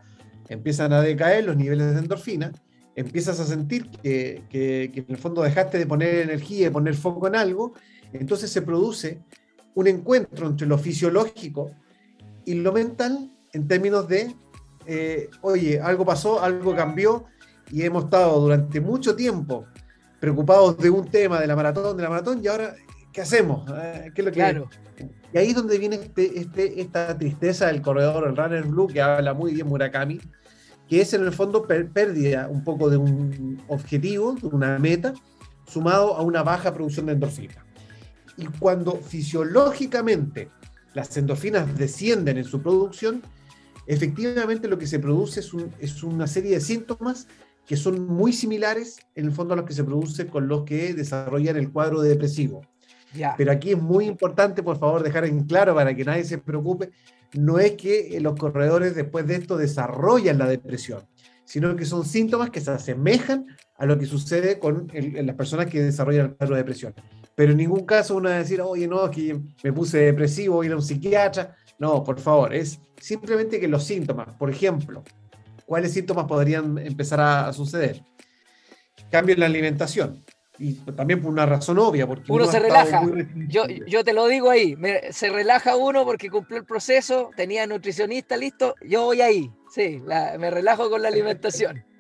empiezan 0.49 0.93
a 0.93 1.01
decaer 1.01 1.45
los 1.45 1.57
niveles 1.57 1.95
de 1.95 2.01
endorfina, 2.01 2.53
empiezas 2.95 3.41
a 3.41 3.47
sentir 3.47 3.89
que, 4.03 4.45
en 4.53 5.07
el 5.09 5.17
fondo 5.17 5.43
dejaste 5.43 5.79
de 5.79 5.87
poner 5.87 6.17
energía, 6.17 6.67
de 6.67 6.71
poner 6.71 6.95
foco 6.95 7.27
en 7.27 7.37
algo, 7.37 7.73
entonces 8.13 8.51
se 8.51 8.61
produce 8.61 9.23
un 9.75 9.87
encuentro 9.87 10.47
entre 10.49 10.67
lo 10.67 10.77
fisiológico 10.77 11.71
y 12.45 12.55
lo 12.55 12.73
mental 12.73 13.31
en 13.55 13.67
términos 13.67 14.07
de, 14.09 14.35
eh, 14.87 15.31
oye, 15.41 15.81
algo 15.81 16.05
pasó, 16.05 16.43
algo 16.43 16.77
cambió 16.77 17.25
y 17.71 17.83
hemos 17.83 18.05
estado 18.05 18.39
durante 18.41 18.79
mucho 18.83 19.17
tiempo 19.17 19.65
preocupados 20.23 20.79
de 20.79 20.89
un 20.89 21.11
tema, 21.11 21.41
de 21.41 21.49
la 21.49 21.57
maratón, 21.57 21.97
de 21.97 22.05
la 22.05 22.09
maratón, 22.09 22.41
y 22.45 22.47
ahora, 22.47 22.77
¿qué 23.13 23.23
hacemos? 23.23 23.69
Eh, 23.77 24.13
¿Qué 24.15 24.21
es 24.21 24.25
lo 24.25 24.31
que... 24.31 24.37
Claro. 24.37 24.71
Y 25.33 25.37
ahí 25.37 25.49
es 25.49 25.57
donde 25.57 25.77
viene 25.79 25.97
este, 25.97 26.39
este, 26.39 26.81
esta 26.81 27.19
tristeza 27.19 27.67
del 27.67 27.83
corredor, 27.83 28.29
el 28.29 28.37
runner 28.37 28.63
blue, 28.63 28.87
que 28.87 29.03
habla 29.03 29.35
muy 29.35 29.53
bien 29.53 29.67
Murakami, 29.67 30.21
que 30.89 31.01
es 31.01 31.13
en 31.13 31.25
el 31.25 31.33
fondo 31.33 31.67
pérdida 31.67 32.47
un 32.49 32.63
poco 32.63 32.89
de 32.89 32.99
un 32.99 33.61
objetivo, 33.67 34.35
de 34.41 34.47
una 34.47 34.79
meta, 34.79 35.13
sumado 35.67 36.15
a 36.15 36.23
una 36.23 36.45
baja 36.45 36.73
producción 36.73 37.07
de 37.07 37.15
endorfina. 37.15 37.67
Y 38.37 38.47
cuando 38.61 38.93
fisiológicamente 38.99 40.51
las 40.95 41.17
endorfinas 41.17 41.77
descienden 41.77 42.39
en 42.39 42.45
su 42.45 42.63
producción, 42.63 43.23
efectivamente 43.89 44.69
lo 44.69 44.79
que 44.79 44.87
se 44.87 45.01
produce 45.01 45.41
es, 45.41 45.51
es 45.81 46.05
una 46.05 46.29
serie 46.29 46.53
de 46.53 46.61
síntomas 46.61 47.27
que 47.67 47.77
son 47.77 48.07
muy 48.07 48.33
similares 48.33 48.99
en 49.15 49.27
el 49.27 49.33
fondo 49.33 49.55
a 49.55 49.57
los 49.57 49.67
que 49.67 49.75
se 49.75 49.85
produce 49.85 50.27
con 50.27 50.49
los 50.49 50.65
que 50.65 50.95
desarrollan 50.95 51.57
el 51.57 51.71
cuadro 51.71 52.01
depresivo. 52.01 52.63
Pero 53.37 53.53
aquí 53.53 53.73
es 53.73 53.81
muy 53.81 54.07
importante, 54.07 54.63
por 54.63 54.79
favor, 54.79 55.03
dejar 55.03 55.27
en 55.27 55.45
claro 55.45 55.75
para 55.75 55.95
que 55.95 56.05
nadie 56.05 56.25
se 56.25 56.39
preocupe, 56.39 56.91
no 57.35 57.59
es 57.59 57.73
que 57.73 58.19
los 58.21 58.39
corredores 58.39 58.95
después 58.95 59.27
de 59.27 59.37
esto 59.37 59.57
desarrollan 59.57 60.39
la 60.39 60.47
depresión, 60.47 61.03
sino 61.45 61.75
que 61.77 61.85
son 61.85 62.05
síntomas 62.05 62.51
que 62.51 62.61
se 62.61 62.71
asemejan 62.71 63.47
a 63.77 63.87
lo 63.87 63.99
que 63.99 64.07
sucede 64.07 64.59
con 64.59 64.89
las 64.93 65.37
personas 65.37 65.67
que 65.67 65.83
desarrollan 65.83 66.27
el 66.27 66.37
cuadro 66.37 66.55
de 66.57 66.63
depresión. 66.63 66.95
Pero 67.35 67.53
en 67.53 67.59
ningún 67.59 67.85
caso 67.85 68.17
uno 68.17 68.29
va 68.29 68.37
a 68.37 68.39
decir, 68.39 68.61
oye, 68.61 68.87
no, 68.87 69.11
que 69.11 69.41
me 69.63 69.73
puse 69.73 69.99
depresivo, 69.99 70.63
ir 70.65 70.73
a 70.73 70.77
un 70.77 70.83
psiquiatra. 70.83 71.55
No, 71.79 72.03
por 72.05 72.21
favor, 72.21 72.55
es 72.55 72.79
simplemente 72.99 73.59
que 73.59 73.69
los 73.69 73.85
síntomas, 73.85 74.35
por 74.35 74.51
ejemplo, 74.51 75.03
¿cuáles 75.67 75.93
síntomas 75.93 76.27
podrían 76.27 76.79
empezar 76.79 77.21
a, 77.21 77.53
suceder? 77.53 78.03
Cambio 79.11 79.35
en 79.35 79.41
la 79.41 79.47
alimentación. 79.47 80.25
Y 80.59 80.75
también 80.75 81.21
por 81.21 81.31
una 81.33 81.47
razón 81.47 81.79
obvia, 81.79 82.07
porque 82.07 82.31
uno, 82.31 82.47
se 82.47 82.61
relaja. 82.61 83.03
Yo, 83.49 83.65
yo, 83.67 84.05
te 84.05 84.13
lo 84.13 84.29
digo 84.29 84.51
ahí, 84.51 84.77
se 85.11 85.31
relaja 85.31 85.77
uno 85.77 86.05
porque 86.05 86.31
cumplió 86.31 86.59
el 86.59 86.67
proceso, 86.67 87.31
tenía 87.37 87.67
nutricionista 87.67 88.37
listo, 88.37 88.75
yo 88.87 89.05
voy 89.05 89.23
ahí, 89.23 89.51
sí, 89.75 90.01
me 90.39 90.51
relajo 90.51 90.89
con 90.91 91.03
la 91.03 91.09
alimentación. 91.09 91.85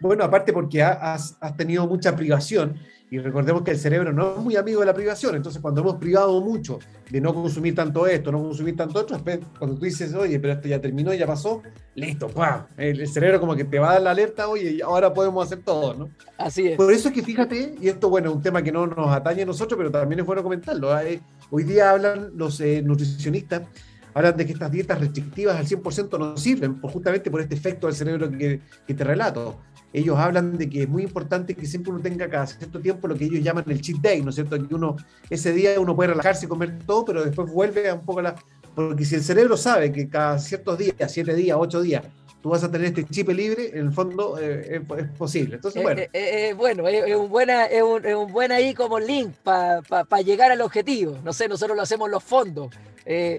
Bueno, 0.00 0.22
aparte 0.22 0.52
porque 0.52 0.80
has, 0.80 1.36
has 1.40 1.56
tenido 1.56 1.84
mucha 1.88 2.14
privación 2.14 2.78
y 3.10 3.18
recordemos 3.18 3.62
que 3.62 3.70
el 3.70 3.78
cerebro 3.78 4.12
no 4.12 4.34
es 4.34 4.38
muy 4.38 4.56
amigo 4.56 4.80
de 4.80 4.86
la 4.86 4.94
privación, 4.94 5.34
entonces 5.34 5.62
cuando 5.62 5.80
hemos 5.80 5.96
privado 5.96 6.40
mucho 6.40 6.78
de 7.10 7.20
no 7.20 7.32
consumir 7.32 7.74
tanto 7.74 8.06
esto, 8.06 8.30
no 8.30 8.42
consumir 8.42 8.76
tanto 8.76 9.00
otro, 9.00 9.18
cuando 9.58 9.76
tú 9.76 9.84
dices, 9.84 10.12
oye, 10.14 10.38
pero 10.38 10.54
esto 10.54 10.68
ya 10.68 10.80
terminó, 10.80 11.14
ya 11.14 11.26
pasó, 11.26 11.62
listo, 11.94 12.28
¡pam! 12.28 12.66
El, 12.76 13.08
cerebro 13.08 13.40
como 13.40 13.56
que 13.56 13.64
te 13.64 13.78
va 13.78 13.90
a 13.90 13.92
dar 13.94 14.02
la 14.02 14.10
alerta, 14.10 14.48
oye, 14.48 14.80
ahora 14.82 15.12
podemos 15.14 15.46
hacer 15.46 15.60
todo, 15.64 15.94
¿no? 15.94 16.10
Así 16.36 16.68
es. 16.68 16.76
Por 16.76 16.92
eso 16.92 17.08
es 17.08 17.14
que 17.14 17.22
fíjate, 17.22 17.76
y 17.80 17.88
esto, 17.88 18.10
bueno, 18.10 18.28
es 18.28 18.36
un 18.36 18.42
tema 18.42 18.62
que 18.62 18.72
no 18.72 18.86
nos 18.86 19.08
atañe 19.08 19.42
a 19.42 19.46
nosotros, 19.46 19.78
pero 19.78 19.90
también 19.90 20.20
es 20.20 20.26
bueno 20.26 20.42
comentarlo. 20.42 20.98
¿eh? 21.00 21.20
Hoy 21.50 21.64
día 21.64 21.90
hablan 21.90 22.32
los 22.36 22.60
eh, 22.60 22.82
nutricionistas 22.82 23.62
hablan 24.14 24.36
de 24.36 24.46
que 24.46 24.52
estas 24.52 24.70
dietas 24.72 24.98
restrictivas 24.98 25.56
al 25.56 25.66
100% 25.66 26.18
no 26.18 26.36
sirven, 26.36 26.80
justamente 26.80 27.30
por 27.30 27.40
este 27.40 27.54
efecto 27.54 27.86
del 27.86 27.94
cerebro 27.94 28.30
que, 28.30 28.60
que, 28.86 28.94
te 28.94 29.04
relato 29.04 29.60
ellos 29.92 30.18
hablan 30.18 30.58
de 30.58 30.68
que 30.68 30.82
es 30.82 30.88
muy 30.88 31.02
importante 31.02 31.54
que 31.54 31.66
siempre 31.66 31.92
uno 31.92 32.00
tenga 32.00 32.28
cada 32.28 32.46
cierto 32.46 32.80
tiempo 32.80 33.08
lo 33.08 33.16
que 33.16 33.24
ellos 33.24 33.42
llaman 33.42 33.64
el 33.68 33.80
cheat 33.80 33.98
day, 34.00 34.22
¿no 34.22 34.30
es 34.30 34.34
cierto? 34.34 34.56
Que 34.68 34.74
uno, 34.74 34.96
ese 35.30 35.52
día 35.52 35.78
uno 35.80 35.96
puede 35.96 36.10
relajarse 36.10 36.46
y 36.46 36.48
comer 36.48 36.78
todo, 36.86 37.04
pero 37.04 37.24
después 37.24 37.50
vuelve 37.50 37.88
a 37.88 37.94
un 37.94 38.04
poco 38.04 38.20
la... 38.20 38.34
Porque 38.74 39.04
si 39.04 39.16
el 39.16 39.22
cerebro 39.22 39.56
sabe 39.56 39.90
que 39.90 40.08
cada 40.08 40.38
ciertos 40.38 40.78
días, 40.78 40.94
siete 41.10 41.34
días, 41.34 41.56
ocho 41.58 41.80
días, 41.80 42.04
tú 42.42 42.50
vas 42.50 42.62
a 42.62 42.70
tener 42.70 42.88
este 42.88 43.04
chip 43.04 43.28
libre, 43.30 43.70
en 43.72 43.86
el 43.86 43.92
fondo 43.92 44.38
eh, 44.38 44.82
es, 44.98 45.08
posible. 45.16 45.56
Entonces, 45.56 45.82
bueno. 45.82 46.00
Eh, 46.00 46.10
eh, 46.12 46.54
bueno, 46.54 46.86
es, 46.86 47.16
un 47.16 47.28
buena, 47.28 47.64
es, 47.64 47.82
un, 47.82 48.04
es 48.04 48.14
un 48.14 48.32
buen 48.32 48.52
ahí 48.52 48.74
como 48.74 49.00
link 49.00 49.34
para 49.42 50.22
llegar 50.24 50.52
al 50.52 50.60
objetivo. 50.60 51.18
No 51.24 51.32
sé, 51.32 51.48
nosotros 51.48 51.76
lo 51.76 51.82
hacemos 51.82 52.08
los 52.08 52.22
fondos. 52.22 52.72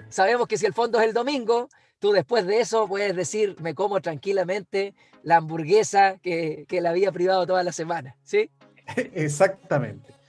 sabemos 0.10 0.48
que 0.48 0.58
si 0.58 0.66
el 0.66 0.74
fondo 0.74 1.00
es 1.00 1.08
el 1.08 1.14
domingo, 1.14 1.70
tú 2.00 2.12
después 2.12 2.46
de 2.48 2.60
eso 2.60 2.88
puedes 2.88 3.16
decir, 3.16 3.56
me 3.62 3.76
como 3.76 4.02
tranquilamente 4.02 4.94
la 5.24 5.38
hamburguesa 5.38 6.18
que, 6.18 6.66
que 6.68 6.82
la 6.82 6.92
había 6.92 7.12
privado 7.12 7.46
toda 7.46 7.64
la 7.64 7.72
semana, 7.72 8.16
¿sí? 8.24 8.50
Exactamente. 9.14 10.20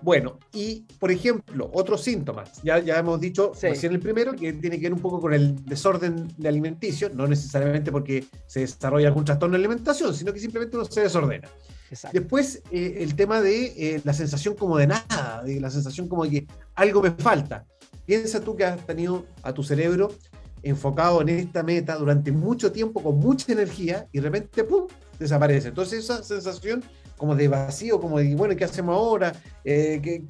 Bueno, 0.00 0.38
y 0.52 0.86
por 0.98 1.10
ejemplo, 1.10 1.70
otros 1.72 2.02
síntomas. 2.02 2.62
Ya, 2.62 2.78
ya 2.78 2.98
hemos 2.98 3.20
dicho 3.20 3.52
sí. 3.54 3.68
recién 3.68 3.92
el 3.92 4.00
primero, 4.00 4.32
que 4.32 4.52
tiene 4.52 4.76
que 4.76 4.84
ver 4.84 4.92
un 4.92 5.00
poco 5.00 5.20
con 5.20 5.34
el 5.34 5.64
desorden 5.64 6.28
de 6.36 6.48
alimenticio, 6.48 7.10
no 7.10 7.26
necesariamente 7.26 7.90
porque 7.90 8.24
se 8.46 8.60
desarrolla 8.60 9.08
algún 9.08 9.24
trastorno 9.24 9.56
de 9.56 9.64
alimentación, 9.64 10.14
sino 10.14 10.32
que 10.32 10.38
simplemente 10.38 10.76
uno 10.76 10.86
se 10.86 11.00
desordena. 11.00 11.48
Después, 12.12 12.62
eh, 12.70 12.98
el 13.00 13.14
tema 13.16 13.40
de 13.40 13.66
eh, 13.76 14.00
la 14.04 14.12
sensación 14.12 14.54
como 14.54 14.76
de 14.76 14.86
nada, 14.86 15.42
de 15.42 15.58
la 15.58 15.70
sensación 15.70 16.06
como 16.06 16.24
de 16.24 16.30
que 16.30 16.46
algo 16.74 17.02
me 17.02 17.10
falta. 17.12 17.66
Piensa 18.04 18.40
tú 18.40 18.56
que 18.56 18.64
has 18.64 18.86
tenido 18.86 19.26
a 19.42 19.52
tu 19.52 19.62
cerebro 19.62 20.10
enfocado 20.62 21.20
en 21.22 21.28
esta 21.30 21.62
meta 21.62 21.96
durante 21.96 22.32
mucho 22.32 22.72
tiempo 22.72 23.02
con 23.02 23.18
mucha 23.18 23.52
energía 23.52 24.06
y 24.12 24.18
de 24.18 24.24
repente, 24.24 24.64
¡pum!, 24.64 24.86
desaparece. 25.18 25.68
Entonces 25.68 26.04
esa 26.04 26.22
sensación 26.22 26.82
como 27.16 27.34
de 27.34 27.48
vacío, 27.48 28.00
como 28.00 28.18
de, 28.18 28.34
bueno, 28.34 28.56
¿qué 28.56 28.64
hacemos 28.64 28.94
ahora? 28.94 29.32
Eh, 29.64 30.24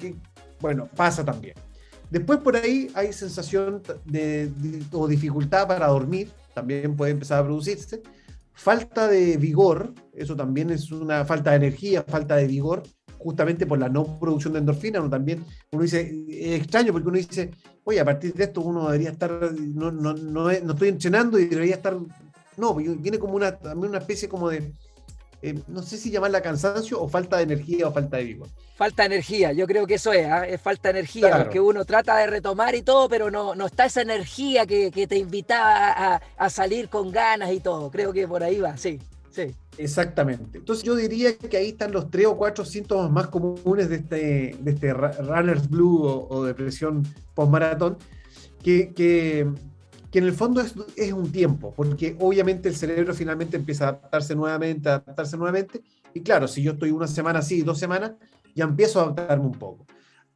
bueno, 0.59 0.89
pasa 0.95 1.23
también. 1.23 1.55
Después 2.09 2.39
por 2.39 2.55
ahí 2.55 2.89
hay 2.95 3.13
sensación 3.13 3.83
de, 4.05 4.51
o 4.91 5.07
dificultad 5.07 5.67
para 5.67 5.87
dormir, 5.87 6.31
también 6.53 6.95
puede 6.95 7.11
empezar 7.11 7.39
a 7.39 7.43
producirse. 7.45 8.01
Falta 8.53 9.07
de 9.07 9.37
vigor, 9.37 9.93
eso 10.13 10.35
también 10.35 10.71
es 10.71 10.91
una 10.91 11.23
falta 11.23 11.51
de 11.51 11.57
energía, 11.57 12.03
falta 12.05 12.35
de 12.35 12.47
vigor 12.47 12.83
justamente 13.19 13.65
por 13.65 13.77
la 13.77 13.89
no 13.89 14.19
producción 14.19 14.53
de 14.53 14.59
endorfina, 14.59 14.99
uno 14.99 15.09
también, 15.09 15.45
uno 15.71 15.83
dice, 15.83 16.25
es 16.29 16.61
extraño 16.61 16.91
porque 16.91 17.09
uno 17.09 17.17
dice, 17.17 17.51
oye, 17.83 17.99
a 17.99 18.05
partir 18.05 18.33
de 18.33 18.45
esto 18.45 18.61
uno 18.61 18.85
debería 18.85 19.11
estar, 19.11 19.31
no, 19.53 19.91
no, 19.91 20.13
no, 20.13 20.49
estoy 20.49 20.87
entrenando 20.87 21.37
y 21.37 21.45
debería 21.45 21.75
estar, 21.75 21.97
no, 22.57 22.73
viene 22.73 23.19
como 23.19 23.35
una, 23.35 23.57
también 23.57 23.89
una 23.89 23.99
especie 23.99 24.29
como 24.29 24.49
de, 24.49 24.73
eh, 25.41 25.59
no 25.67 25.81
sé 25.83 25.97
si 25.97 26.11
llamarla 26.11 26.41
cansancio 26.41 27.01
o 27.01 27.07
falta 27.07 27.37
de 27.37 27.43
energía 27.43 27.87
o 27.87 27.91
falta 27.91 28.17
de 28.17 28.23
vigor. 28.23 28.47
Falta 28.75 29.03
de 29.03 29.07
energía, 29.07 29.51
yo 29.51 29.67
creo 29.67 29.85
que 29.85 29.95
eso 29.95 30.13
es, 30.13 30.25
¿ah? 30.25 30.47
es 30.47 30.61
falta 30.61 30.91
de 30.91 30.99
energía, 30.99 31.37
porque 31.37 31.59
uno 31.59 31.83
trata 31.83 32.17
de 32.17 32.27
retomar 32.27 32.73
y 32.75 32.81
todo, 32.81 33.09
pero 33.09 33.29
no, 33.29 33.53
no 33.53 33.65
está 33.65 33.85
esa 33.85 34.01
energía 34.01 34.65
que, 34.65 34.89
te 34.91 35.17
invitaba 35.17 36.15
a, 36.15 36.21
a 36.37 36.49
salir 36.49 36.87
con 36.87 37.11
ganas 37.11 37.51
y 37.51 37.59
todo, 37.59 37.91
creo 37.91 38.13
que 38.13 38.27
por 38.27 38.43
ahí 38.43 38.59
va, 38.59 38.77
sí, 38.77 38.99
Exactamente. 39.77 40.57
Entonces 40.59 40.83
yo 40.83 40.95
diría 40.95 41.37
que 41.37 41.57
ahí 41.57 41.69
están 41.69 41.91
los 41.91 42.09
tres 42.09 42.25
o 42.25 42.37
cuatro 42.37 42.65
síntomas 42.65 43.09
más 43.11 43.27
comunes 43.27 43.89
de 43.89 43.95
este, 43.95 44.57
de 44.59 44.71
este 44.71 44.93
runner's 44.93 45.69
blue 45.69 46.03
o, 46.03 46.43
depresión 46.45 47.03
post-maratón, 47.33 47.97
que, 48.61 48.93
que 48.93 49.47
en 50.11 50.23
el 50.23 50.33
fondo 50.33 50.61
es, 50.61 50.73
es, 50.95 51.13
un 51.13 51.31
tiempo, 51.31 51.73
porque 51.75 52.15
obviamente 52.19 52.67
el 52.67 52.75
cerebro 52.75 53.13
finalmente 53.13 53.57
empieza 53.57 53.85
a 53.85 53.89
adaptarse 53.89 54.35
nuevamente, 54.35 54.89
a 54.89 54.95
adaptarse 54.95 55.37
nuevamente, 55.37 55.81
y 56.13 56.21
claro, 56.21 56.47
si 56.47 56.63
yo 56.63 56.73
estoy 56.73 56.91
una 56.91 57.07
semana 57.07 57.39
así, 57.39 57.61
dos 57.61 57.77
semanas, 57.77 58.13
ya 58.55 58.65
empiezo 58.65 58.99
a 58.99 59.03
adaptarme 59.03 59.45
un 59.45 59.53
poco. 59.53 59.85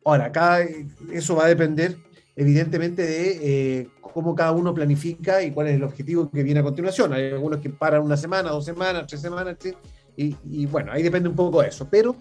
Ahora, 0.05 0.25
acá 0.25 0.59
eso 1.11 1.35
va 1.35 1.45
a 1.45 1.47
depender 1.47 1.97
evidentemente 2.35 3.03
de 3.03 3.79
eh, 3.81 3.87
cómo 4.01 4.35
cada 4.35 4.51
uno 4.51 4.73
planifica 4.73 5.43
y 5.43 5.51
cuál 5.51 5.67
es 5.67 5.75
el 5.75 5.83
objetivo 5.83 6.29
que 6.29 6.43
viene 6.43 6.59
a 6.59 6.63
continuación. 6.63 7.13
Hay 7.13 7.31
algunos 7.31 7.59
que 7.59 7.69
paran 7.69 8.01
una 8.01 8.17
semana, 8.17 8.49
dos 8.49 8.65
semanas, 8.65 9.05
tres 9.07 9.21
semanas, 9.21 9.57
y, 10.15 10.35
y, 10.49 10.65
bueno, 10.67 10.91
ahí 10.91 11.01
depende 11.01 11.29
un 11.29 11.35
poco 11.35 11.61
de 11.61 11.69
eso. 11.69 11.87
Pero 11.89 12.15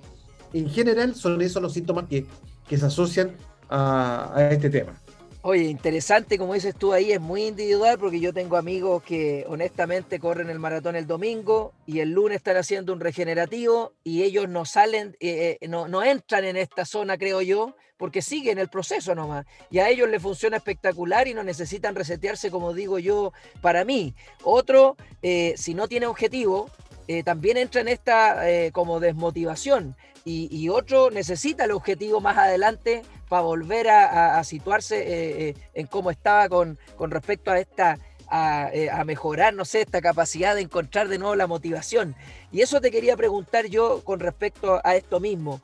en 0.52 0.68
general 0.68 1.14
son 1.14 1.40
esos 1.40 1.62
los 1.62 1.72
síntomas 1.72 2.06
que, 2.08 2.26
se 2.68 2.86
asocian 2.86 3.32
a 3.68 4.48
este 4.50 4.70
tema. 4.70 4.94
Oye, 5.44 5.64
interesante, 5.64 6.38
como 6.38 6.54
dices 6.54 6.76
tú 6.76 6.92
ahí, 6.92 7.10
es 7.10 7.20
muy 7.20 7.46
individual 7.46 7.98
porque 7.98 8.20
yo 8.20 8.32
tengo 8.32 8.56
amigos 8.56 9.02
que 9.02 9.44
honestamente 9.48 10.20
corren 10.20 10.50
el 10.50 10.60
maratón 10.60 10.94
el 10.94 11.08
domingo 11.08 11.72
y 11.84 11.98
el 11.98 12.12
lunes 12.12 12.36
están 12.36 12.56
haciendo 12.56 12.92
un 12.92 13.00
regenerativo 13.00 13.92
y 14.04 14.22
ellos 14.22 14.48
no 14.48 14.64
salen, 14.64 15.16
eh, 15.18 15.58
eh, 15.60 15.66
no, 15.66 15.88
no, 15.88 16.04
entran 16.04 16.44
en 16.44 16.56
esta 16.56 16.84
zona, 16.84 17.18
creo 17.18 17.42
yo, 17.42 17.74
porque 17.96 18.22
siguen 18.22 18.58
el 18.58 18.68
proceso 18.68 19.16
nomás. 19.16 19.44
Y 19.68 19.80
a 19.80 19.88
ellos 19.88 20.08
les 20.08 20.22
funciona 20.22 20.58
espectacular 20.58 21.26
y 21.26 21.34
no 21.34 21.42
necesitan 21.42 21.96
resetearse, 21.96 22.52
como 22.52 22.72
digo 22.72 23.00
yo, 23.00 23.32
para 23.60 23.84
mí. 23.84 24.14
Otro, 24.44 24.96
eh, 25.22 25.54
si 25.56 25.74
no 25.74 25.88
tiene 25.88 26.06
objetivo, 26.06 26.70
también 27.24 27.56
entra 27.56 27.80
en 27.80 27.88
esta 27.88 28.42
como 28.72 29.00
desmotivación. 29.00 29.96
Y, 30.24 30.68
otro 30.68 31.10
necesita 31.10 31.64
el 31.64 31.72
objetivo 31.72 32.20
más 32.20 32.38
adelante 32.38 33.02
para 33.28 33.42
volver 33.42 33.88
a, 33.88 34.42
situarse 34.44 35.00
eh, 35.00 35.48
eh, 35.48 35.54
en 35.74 35.86
cómo 35.86 36.10
estaba 36.10 36.48
con, 36.48 36.78
con 36.96 37.10
respecto 37.10 37.50
a 37.50 37.58
esta, 37.58 37.98
eh, 38.72 38.88
a, 38.90 39.04
mejorar, 39.04 39.52
no 39.52 39.64
sé, 39.64 39.80
esta 39.80 40.00
capacidad 40.00 40.54
de 40.54 40.60
encontrar 40.60 41.08
de 41.08 41.18
nuevo 41.18 41.34
la 41.34 41.46
motivación. 41.46 42.14
Y 42.52 42.60
eso 42.60 42.80
te 42.80 42.90
quería 42.90 43.16
preguntar 43.16 43.66
yo 43.66 44.04
con 44.04 44.20
respecto 44.20 44.80
a 44.84 44.94
esto 44.94 45.18
mismo. 45.18 45.60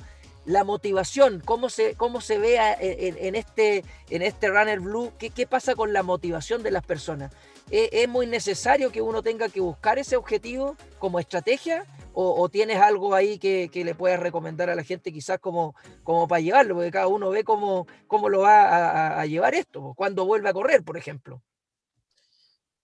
La 0.49 0.65
motivación, 0.65 1.43
¿cómo 1.45 1.69
se, 1.69 1.95
cómo 1.95 2.21
se 2.21 2.39
ve 2.39 2.57
en, 2.81 3.35
este, 3.35 3.85
en 4.09 4.23
este 4.23 4.49
Runner 4.49 4.81
Blue? 4.81 5.13
¿Qué, 5.19 5.31
¿Qué 5.31 5.47
pasa 5.47 5.75
con 5.75 5.93
la 5.93 6.03
motivación 6.03 6.63
de 6.63 6.71
las 6.71 6.85
personas? 6.85 7.33
¿Es 7.71 8.09
muy 8.09 8.27
necesario 8.27 8.91
que 8.91 9.03
uno 9.03 9.23
tenga 9.23 9.51
que 9.51 9.61
buscar 9.61 9.99
ese 9.99 10.17
objetivo 10.17 10.75
como 10.99 11.21
estrategia? 11.21 11.87
o, 12.21 12.49
tienes 12.49 12.79
algo 12.79 13.15
ahí 13.15 13.39
que, 13.39 13.71
le 13.73 13.95
puedas 13.95 14.19
recomendar 14.19 14.69
a 14.69 14.75
la 14.75 14.83
gente 14.83 15.13
quizás 15.13 15.39
como, 15.39 15.77
como 16.03 16.27
para 16.27 16.41
llevarlo, 16.41 16.75
porque 16.75 16.91
cada 16.91 17.07
uno 17.07 17.31
ve 17.31 17.45
cómo, 17.45 17.87
cómo 18.09 18.29
lo 18.29 18.41
va 18.41 19.21
a, 19.21 19.27
llevar 19.27 19.55
esto, 19.55 19.95
cuando 19.97 20.27
vuelve 20.27 20.49
a 20.49 20.53
correr, 20.53 20.83
por 20.83 20.97
ejemplo. 20.97 21.41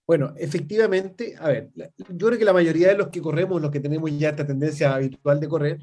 Bueno, 0.06 0.34
efectivamente, 0.36 1.34
a 1.40 1.48
ver, 1.48 1.70
yo 1.74 2.26
creo 2.28 2.38
que 2.38 2.44
la 2.44 2.52
mayoría 2.52 2.88
de 2.88 2.96
los 2.96 3.08
que 3.08 3.20
corremos, 3.20 3.60
los 3.60 3.72
que 3.72 3.80
tenemos 3.80 4.16
ya 4.16 4.28
esta 4.28 4.46
tendencia 4.46 4.94
habitual 4.94 5.40
de 5.40 5.48
correr, 5.48 5.80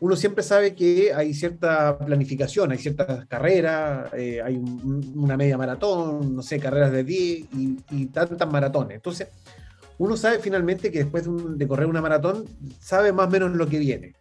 uno 0.00 0.16
siempre 0.16 0.42
sabe 0.42 0.74
que 0.74 1.12
hay 1.14 1.32
cierta 1.32 1.98
planificación, 1.98 2.70
hay 2.72 2.78
ciertas 2.78 3.26
carreras, 3.26 4.12
eh, 4.14 4.40
hay 4.42 4.56
una 4.56 5.36
media 5.36 5.56
maratón, 5.56 6.36
no 6.36 6.42
sé, 6.42 6.58
carreras 6.58 6.92
de 6.92 7.04
10 7.04 7.18
y, 7.54 7.78
y 7.90 8.06
tantas 8.06 8.50
maratones. 8.50 8.96
Entonces, 8.96 9.28
uno 9.98 10.16
sabe 10.16 10.38
finalmente 10.38 10.90
que 10.90 10.98
después 10.98 11.26
de, 11.26 11.68
correr 11.68 11.86
una 11.86 12.02
maratón, 12.02 12.44
sabe 12.80 13.12
más 13.12 13.28
o 13.28 13.30
menos 13.30 13.52
lo 13.52 13.66
que 13.66 13.78
viene. 13.78 14.14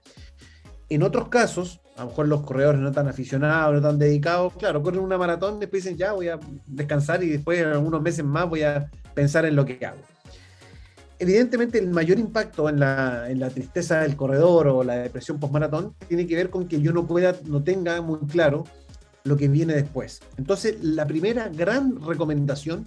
En 0.87 1.03
otros 1.03 1.27
casos, 1.27 1.81
a 1.97 2.03
lo 2.03 2.09
mejor 2.09 2.27
los 2.27 2.41
corredores 2.43 2.79
no 2.79 2.91
tan 2.91 3.07
aficionados, 3.07 3.75
no 3.75 3.81
tan 3.81 3.99
dedicados, 3.99 4.53
claro, 4.53 4.81
corren 4.81 5.01
una 5.01 5.17
maratón, 5.17 5.59
después 5.59 5.83
dicen, 5.83 5.97
ya 5.97 6.13
voy 6.13 6.29
a 6.29 6.39
descansar 6.65 7.23
y 7.23 7.29
después 7.29 7.59
en 7.59 7.69
algunos 7.69 8.01
meses 8.01 8.23
más 8.23 8.47
voy 8.47 8.63
a 8.63 8.89
pensar 9.13 9.45
en 9.45 9.55
lo 9.55 9.65
que 9.65 9.85
hago. 9.85 9.99
Evidentemente, 11.17 11.79
el 11.79 11.89
mayor 11.89 12.19
impacto 12.19 12.67
en 12.67 12.79
la, 12.79 13.49
tristeza 13.53 14.01
del 14.01 14.15
corredor 14.15 14.67
o 14.67 14.83
la 14.83 14.95
depresión 14.95 15.39
postmaratón 15.39 15.95
tiene 16.07 16.27
que 16.27 16.35
ver 16.35 16.49
con 16.49 16.67
que 16.67 16.81
yo 16.81 16.91
no 16.91 17.07
pueda, 17.07 17.35
no 17.45 17.63
tenga 17.63 18.01
muy 18.01 18.19
claro 18.27 18.65
lo 19.23 19.37
que 19.37 19.47
viene 19.47 19.73
después. 19.73 20.21
Entonces, 20.37 20.83
la 20.83 21.07
primera 21.07 21.47
gran 21.49 22.01
recomendación 22.01 22.85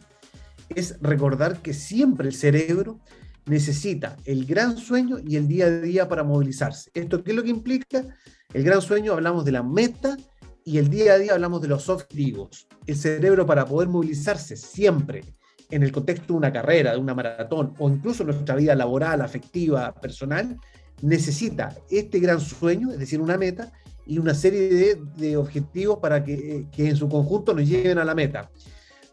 es 0.74 0.96
recordar 1.00 1.62
que 1.62 1.72
siempre 1.72 2.28
el 2.28 2.34
cerebro 2.34 3.00
necesita 3.46 4.16
el 4.26 4.44
gran 4.44 4.76
sueño 4.76 5.18
y 5.26 5.36
el 5.36 5.48
día 5.48 5.66
a 5.66 5.70
día 5.70 6.08
para 6.08 6.22
movilizarse. 6.22 6.90
¿Esto 6.92 7.24
qué 7.24 7.30
es 7.30 7.36
lo 7.36 7.42
que 7.42 7.48
implica? 7.48 8.04
El 8.52 8.62
gran 8.62 8.82
sueño 8.82 9.14
hablamos 9.14 9.46
de 9.46 9.52
la 9.52 9.62
meta 9.62 10.18
y 10.64 10.76
el 10.76 10.90
día 10.90 11.14
a 11.14 11.18
día 11.18 11.32
hablamos 11.32 11.62
de 11.62 11.68
los 11.68 11.88
objetivos. 11.88 12.68
El 12.86 12.96
cerebro 12.96 13.46
para 13.46 13.64
poder 13.64 13.88
movilizarse 13.88 14.54
siempre 14.54 15.24
en 15.70 15.82
el 15.82 15.92
contexto 15.92 16.32
de 16.32 16.38
una 16.38 16.52
carrera, 16.52 16.92
de 16.92 16.98
una 16.98 17.14
maratón 17.14 17.74
o 17.78 17.88
incluso 17.88 18.24
nuestra 18.24 18.56
vida 18.56 18.74
laboral, 18.74 19.20
afectiva, 19.20 19.92
personal, 19.94 20.58
necesita 21.02 21.76
este 21.90 22.18
gran 22.18 22.40
sueño, 22.40 22.90
es 22.90 22.98
decir, 22.98 23.20
una 23.20 23.36
meta 23.36 23.72
y 24.06 24.18
una 24.18 24.34
serie 24.34 24.96
de, 25.16 25.36
objetivos 25.36 25.98
para 25.98 26.24
que, 26.24 26.66
que 26.72 26.88
en 26.88 26.96
su 26.96 27.08
conjunto 27.08 27.52
nos 27.54 27.68
lleven 27.68 27.98
a 27.98 28.04
la 28.04 28.14
meta. 28.14 28.50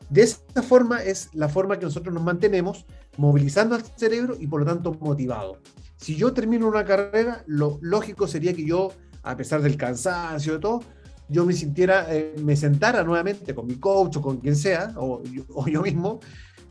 De 0.09 0.21
esta 0.21 0.61
forma 0.61 1.03
es 1.03 1.29
la 1.33 1.49
forma 1.49 1.77
que 1.77 1.85
nosotros 1.85 2.13
nos 2.13 2.23
mantenemos 2.23 2.85
movilizando 3.17 3.75
al 3.75 3.83
cerebro 3.83 4.35
y 4.39 4.47
por 4.47 4.61
lo 4.61 4.65
tanto 4.65 4.93
motivado. 4.93 5.59
Si 5.97 6.15
yo 6.15 6.33
termino 6.33 6.67
una 6.67 6.85
carrera, 6.85 7.43
lo 7.47 7.79
lógico 7.81 8.27
sería 8.27 8.53
que 8.53 8.65
yo, 8.65 8.91
a 9.23 9.35
pesar 9.35 9.61
del 9.61 9.77
cansancio 9.77 10.53
de 10.53 10.59
todo, 10.59 10.83
yo 11.27 11.45
me 11.45 11.53
sintiera, 11.53 12.13
eh, 12.13 12.35
me 12.41 12.55
sentara 12.55 13.03
nuevamente 13.03 13.53
con 13.53 13.65
mi 13.67 13.75
coach 13.75 14.17
o 14.17 14.21
con 14.21 14.37
quien 14.37 14.55
sea, 14.55 14.93
o, 14.97 15.23
yo 15.67 15.81
mismo, 15.81 16.19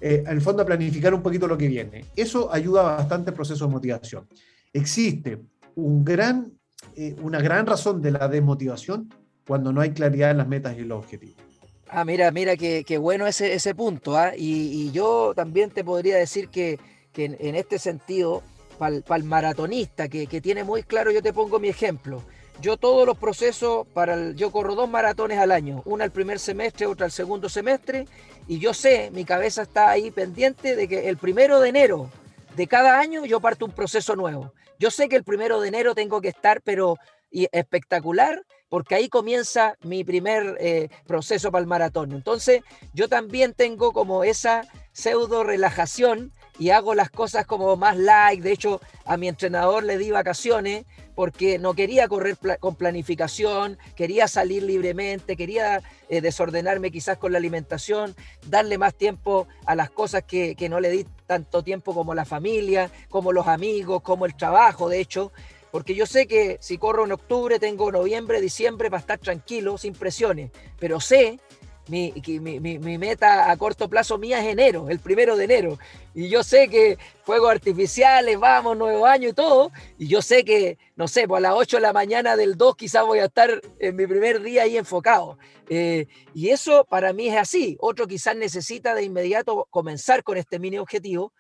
eh, 0.01 0.23
en 0.27 0.33
el 0.33 0.41
fondo 0.41 0.63
a 0.63 0.67
planificar 0.67 1.15
un 1.15 1.23
poquito 1.23 1.47
lo 1.47 1.57
que 1.57 1.69
viene. 1.69 2.05
Eso 2.17 2.53
ayuda 2.53 2.83
bastante 2.83 3.31
al 3.31 3.35
proceso 3.35 3.67
de 3.67 3.73
motivación. 3.73 4.29
Existe 4.73 5.41
un 5.77 6.05
gran, 6.05 6.53
eh, 6.97 7.17
una 7.23 7.41
gran 7.41 7.67
razón 7.67 8.01
de 8.01 8.13
la 8.13 8.29
desmotivación 8.29 9.09
cuando 9.47 9.73
no 9.73 9.81
hay 9.81 9.91
claridad 9.91 10.31
en 10.31 10.39
las 10.39 10.49
metas 10.49 10.77
y 10.79 10.83
los 10.83 10.99
objetivos. 10.99 11.37
Ah, 11.89 12.05
mira, 12.05 12.31
mira, 12.33 12.57
qué, 12.57 12.99
bueno 12.99 13.27
ese, 13.27 13.55
ese 13.55 13.75
punto. 13.75 14.17
¿ah? 14.17 14.33
Y, 14.37 14.91
yo 14.91 15.33
también 15.37 15.71
te 15.71 15.85
podría 15.85 16.17
decir 16.17 16.49
que, 16.49 16.79
en, 17.17 17.55
este 17.55 17.79
sentido, 17.79 18.43
para 18.79 18.97
el, 18.97 19.25
maratonista 19.25 20.09
que, 20.09 20.27
tiene 20.41 20.65
muy 20.65 20.83
claro, 20.83 21.13
yo 21.13 21.23
te 21.23 21.33
pongo 21.33 21.61
mi 21.61 21.69
ejemplo. 21.69 22.23
Yo 22.61 22.77
todos 22.77 23.07
los 23.07 23.19
procesos, 23.19 23.87
para 23.93 24.31
yo 24.33 24.51
corro 24.51 24.75
dos 24.75 24.89
maratones 24.89 25.39
al 25.39 25.53
año, 25.53 25.83
una 25.85 26.05
al 26.05 26.11
primer 26.11 26.39
semestre, 26.39 26.87
otra 26.87 27.07
al 27.07 27.13
segundo 27.13 27.49
semestre, 27.49 28.07
y 28.47 28.59
yo 28.59 28.73
sé, 28.73 29.11
mi 29.13 29.25
cabeza 29.25 29.63
está 29.63 29.91
ahí 29.91 30.11
pendiente 30.11 30.77
de 30.77 30.89
que 30.89 31.09
el 31.09 31.17
primero 31.17 31.61
de 31.61 31.69
enero 31.69 32.11
de 32.57 32.67
cada 32.67 32.99
año 33.01 33.25
yo 33.25 33.41
parto 33.41 33.65
un 33.67 33.73
proceso 33.73 34.17
nuevo. 34.17 34.53
Yo 34.79 34.91
sé 34.91 35.09
que 35.09 35.17
el 35.17 35.25
primero 35.25 35.61
de 35.61 35.69
enero 35.69 35.95
tengo 35.95 36.21
que 36.21 36.29
estar, 36.29 36.61
pero 36.63 36.97
espectacular, 37.53 38.43
porque 38.69 38.95
ahí 38.95 39.09
comienza 39.09 39.77
mi 39.83 40.05
primer 40.05 40.57
eh, 40.61 40.89
proceso 41.07 41.51
para 41.51 41.63
el 41.63 41.67
maratón. 41.67 42.13
Entonces, 42.13 42.63
yo 42.93 43.09
también 43.09 43.55
tengo 43.55 43.93
como 43.93 44.25
esa 44.25 44.63
pseudo 44.93 45.43
relajación 45.43 46.33
y 46.59 46.71
hago 46.71 46.95
las 46.95 47.11
cosas 47.11 47.47
como 47.47 47.77
más 47.77 47.97
light. 47.97 48.43
De 48.43 48.53
hecho, 48.53 48.81
a 49.05 49.17
mi 49.17 49.29
entrenador 49.29 49.85
le 49.85 49.99
di 49.99 50.11
vacaciones 50.11 50.85
porque 51.15 51.59
no 51.59 51.75
quería 51.75 52.09
correr 52.09 52.37
con 52.59 52.75
planificación, 52.75 53.79
quería 53.95 54.27
salir 54.27 54.63
libremente, 54.63 55.37
quería 55.37 55.83
eh, 56.09 56.21
desordenarme 56.21 56.91
quizás 56.91 57.19
con 57.19 57.33
la 57.33 57.39
alimentación, 57.39 58.15
darle 58.47 58.79
más 58.79 58.95
tiempo 58.95 59.47
a 59.67 59.75
las 59.75 59.91
cosas 59.91 60.25
que, 60.25 60.57
que 60.57 60.69
no 60.69 60.81
le 60.81 60.91
di 60.91 61.07
tanto 61.27 61.63
tiempo 61.63 61.95
como 61.95 62.15
la 62.15 62.25
familia, 62.25 62.91
como 63.09 63.33
los 63.33 63.47
amigos, 63.47 64.03
como 64.03 64.27
el 64.27 64.35
trabajo, 64.37 64.89
de 64.89 65.01
hecho. 65.01 65.33
Porque 65.71 65.97
yo 65.97 66.07
sé 66.07 66.29
que 66.29 66.59
si 66.61 66.79
corro 66.79 67.05
en 67.05 67.11
octubre, 67.11 67.59
tengo 67.59 67.91
noviembre, 67.91 68.41
diciembre 68.41 68.91
para 68.91 69.01
estar 69.01 69.19
tranquilo, 69.19 69.77
sin 69.77 69.93
presiones. 69.93 70.53
Pero 70.79 71.01
sé 71.01 71.41
mi, 71.89 72.15
mi, 72.41 72.79
mi, 72.79 72.99
meta 72.99 73.51
a 73.51 73.57
corto 73.57 73.89
plazo 73.89 74.17
mía 74.17 74.41
es 74.41 74.47
enero, 74.47 74.89
el 74.89 74.99
primero 75.01 75.37
de 75.37 75.45
enero. 75.45 75.79
Y 76.15 76.29
yo 76.29 76.43
sé 76.43 76.69
que 76.69 76.99
fuegos 77.25 77.51
artificiales, 77.51 78.39
vamos, 78.39 78.77
nuevo 78.77 79.05
año 79.07 79.29
y 79.29 79.33
todo. 79.33 79.71
Y 79.99 80.09
yo 80.09 80.23
sé 80.23 80.45
que, 80.45 80.79
no 80.97 81.09
sé, 81.09 81.29
pues 81.29 81.39
a 81.39 81.43
las 81.43 81.55
8 81.55 81.77
de 81.77 81.83
la 81.83 81.93
mañana 81.93 82.37
del 82.37 82.57
2 82.57 82.77
quizás 82.77 83.05
voy 83.05 83.19
a 83.19 83.27
estar 83.27 83.61
en 83.79 83.97
mi 83.97 84.07
primer 84.07 84.43
día 84.43 84.63
ahí 84.63 84.79
enfocado. 84.79 85.39
Eh, 85.69 86.07
y 86.33 86.51
eso 86.51 86.85
para 86.85 87.13
mí 87.13 87.29
es 87.29 87.37
así. 87.37 87.77
Otro 87.81 88.07
quizás 88.07 88.37
necesita 88.37 88.95
de 88.95 89.03
inmediato 89.03 89.67
comenzar 89.71 90.23
con 90.23 90.39
este 90.39 90.59
mini 90.59 90.79
objetivo. 90.79 91.33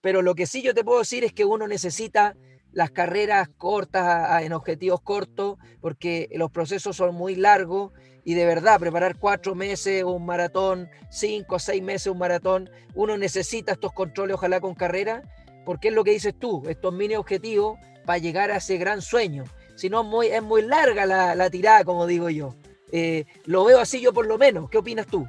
Pero 0.00 0.20
lo 0.20 0.34
que 0.34 0.46
sí 0.46 0.62
yo 0.62 0.74
te 0.74 0.82
puedo 0.82 0.98
decir 0.98 1.22
es 1.22 1.32
que 1.32 1.44
uno 1.44 1.68
necesita 1.68 2.34
las 2.72 2.90
carreras 2.90 3.48
cortas 3.56 4.42
en 4.42 4.52
objetivos 4.52 5.00
cortos, 5.02 5.58
porque 5.80 6.28
los 6.34 6.50
procesos 6.50 6.96
son 6.96 7.14
muy 7.14 7.34
largos 7.36 7.92
y 8.24 8.34
de 8.34 8.46
verdad 8.46 8.78
preparar 8.78 9.16
cuatro 9.18 9.54
meses 9.54 10.04
un 10.04 10.24
maratón, 10.24 10.88
cinco 11.10 11.56
o 11.56 11.58
seis 11.58 11.82
meses 11.82 12.06
un 12.08 12.18
maratón, 12.18 12.70
uno 12.94 13.16
necesita 13.16 13.72
estos 13.72 13.92
controles, 13.92 14.34
ojalá 14.34 14.60
con 14.60 14.74
carrera, 14.74 15.22
porque 15.64 15.88
es 15.88 15.94
lo 15.94 16.04
que 16.04 16.12
dices 16.12 16.34
tú, 16.38 16.62
estos 16.68 16.92
mini 16.92 17.16
objetivos 17.16 17.78
para 18.04 18.18
llegar 18.18 18.50
a 18.50 18.56
ese 18.56 18.78
gran 18.78 19.02
sueño. 19.02 19.44
Si 19.74 19.88
no, 19.88 20.04
muy, 20.04 20.28
es 20.28 20.42
muy 20.42 20.62
larga 20.62 21.06
la, 21.06 21.50
tirada, 21.50 21.84
como 21.84 22.06
digo 22.06 22.28
yo. 22.30 22.54
Eh, 22.90 23.24
lo 23.46 23.64
veo 23.64 23.80
así 23.80 24.00
yo 24.00 24.12
por 24.12 24.26
lo 24.26 24.38
menos. 24.38 24.68
¿Qué 24.68 24.78
opinas 24.78 25.06
tú? 25.06 25.26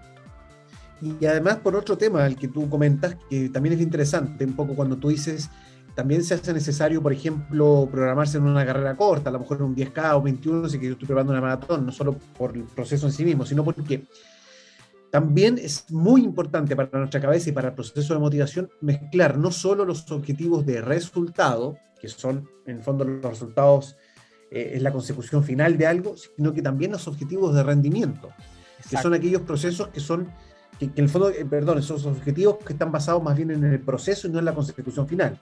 Y 1.01 1.25
además, 1.25 1.57
por 1.57 1.75
otro 1.75 1.97
tema, 1.97 2.25
el 2.25 2.37
que 2.37 2.47
tú 2.47 2.69
comentas, 2.69 3.17
que 3.29 3.49
también 3.49 3.75
es 3.75 3.81
interesante, 3.81 4.45
un 4.45 4.55
poco 4.55 4.75
cuando 4.75 4.97
tú 4.97 5.09
dices, 5.09 5.49
también 5.95 6.23
se 6.23 6.33
hace 6.33 6.53
necesario, 6.53 7.01
por 7.01 7.13
ejemplo, 7.13 7.87
programarse 7.91 8.37
en 8.37 8.43
una 8.43 8.65
carrera 8.65 8.95
corta, 8.95 9.29
a 9.29 9.33
lo 9.33 9.39
mejor 9.39 9.57
en 9.57 9.63
un 9.63 9.75
10K 9.75 10.15
o 10.15 10.21
21, 10.21 10.69
si 10.69 10.79
que 10.79 10.87
yo 10.87 10.93
estoy 10.93 11.07
preparando 11.07 11.33
una 11.33 11.41
maratón, 11.41 11.85
no 11.85 11.91
solo 11.91 12.15
por 12.37 12.55
el 12.55 12.63
proceso 12.63 13.05
en 13.05 13.13
sí 13.13 13.23
mismo, 13.23 13.45
sino 13.45 13.63
porque 13.63 14.05
también 15.11 15.59
es 15.59 15.91
muy 15.91 16.23
importante 16.23 16.75
para 16.75 16.89
nuestra 16.97 17.21
cabeza 17.21 17.49
y 17.49 17.53
para 17.53 17.67
el 17.69 17.75
proceso 17.75 18.15
de 18.15 18.19
motivación 18.19 18.71
mezclar 18.81 19.37
no 19.37 19.51
solo 19.51 19.85
los 19.85 20.09
objetivos 20.11 20.65
de 20.65 20.81
resultado, 20.81 21.77
que 22.01 22.07
son 22.07 22.49
en 22.65 22.77
el 22.77 22.83
fondo 22.83 23.05
los 23.05 23.21
resultados, 23.23 23.95
eh, 24.49 24.71
es 24.73 24.81
la 24.81 24.91
consecución 24.91 25.43
final 25.43 25.77
de 25.77 25.85
algo, 25.85 26.15
sino 26.17 26.51
que 26.51 26.63
también 26.63 26.91
los 26.91 27.07
objetivos 27.07 27.53
de 27.53 27.61
rendimiento, 27.61 28.29
que 28.89 28.97
son 28.97 29.13
aquellos 29.13 29.43
procesos 29.43 29.89
que 29.89 29.99
son, 29.99 30.31
que, 30.89 31.01
en 31.01 31.05
el 31.05 31.09
fondo, 31.09 31.29
eh, 31.29 31.45
perdón, 31.45 31.79
esos 31.79 32.05
objetivos 32.05 32.57
que 32.65 32.73
están 32.73 32.91
basados 32.91 33.21
más 33.23 33.35
bien 33.35 33.51
en 33.51 33.63
el 33.63 33.79
proceso 33.79 34.27
y 34.27 34.31
no 34.31 34.39
en 34.39 34.45
la 34.45 34.53
consecución 34.53 35.07
final. 35.07 35.37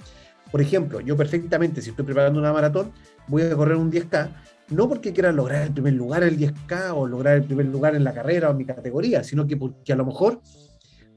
Por 0.51 0.61
ejemplo, 0.61 0.99
yo 0.99 1.15
perfectamente, 1.15 1.81
si 1.81 1.91
estoy 1.91 2.05
preparando 2.05 2.39
una 2.39 2.51
maratón, 2.51 2.91
voy 3.27 3.43
a 3.43 3.55
correr 3.55 3.77
un 3.77 3.91
10K, 3.91 4.29
no 4.69 4.87
porque 4.89 5.13
quiera 5.13 5.31
lograr 5.31 5.63
el 5.63 5.73
primer 5.73 5.93
lugar 5.93 6.23
en 6.23 6.29
el 6.29 6.37
10K 6.37 6.93
o 6.95 7.07
lograr 7.07 7.37
el 7.37 7.43
primer 7.43 7.67
lugar 7.67 7.95
en 7.95 8.03
la 8.03 8.13
carrera 8.13 8.49
o 8.49 8.51
en 8.51 8.57
mi 8.57 8.65
categoría, 8.65 9.23
sino 9.23 9.47
que 9.47 9.57
porque 9.57 9.93
a 9.93 9.95
lo 9.95 10.05
mejor 10.05 10.41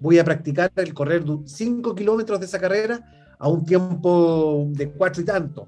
voy 0.01 0.19
a 0.19 0.25
practicar 0.25 0.71
el 0.77 0.95
correr 0.95 1.25
5 1.45 1.95
kilómetros 1.95 2.39
de 2.41 2.47
esa 2.47 2.61
carrera 2.61 3.01
a 3.39 3.49
un 3.49 3.65
tiempo 3.65 4.67
de 4.69 4.91
cuatro 4.91 5.23
y 5.23 5.25
tanto. 5.25 5.67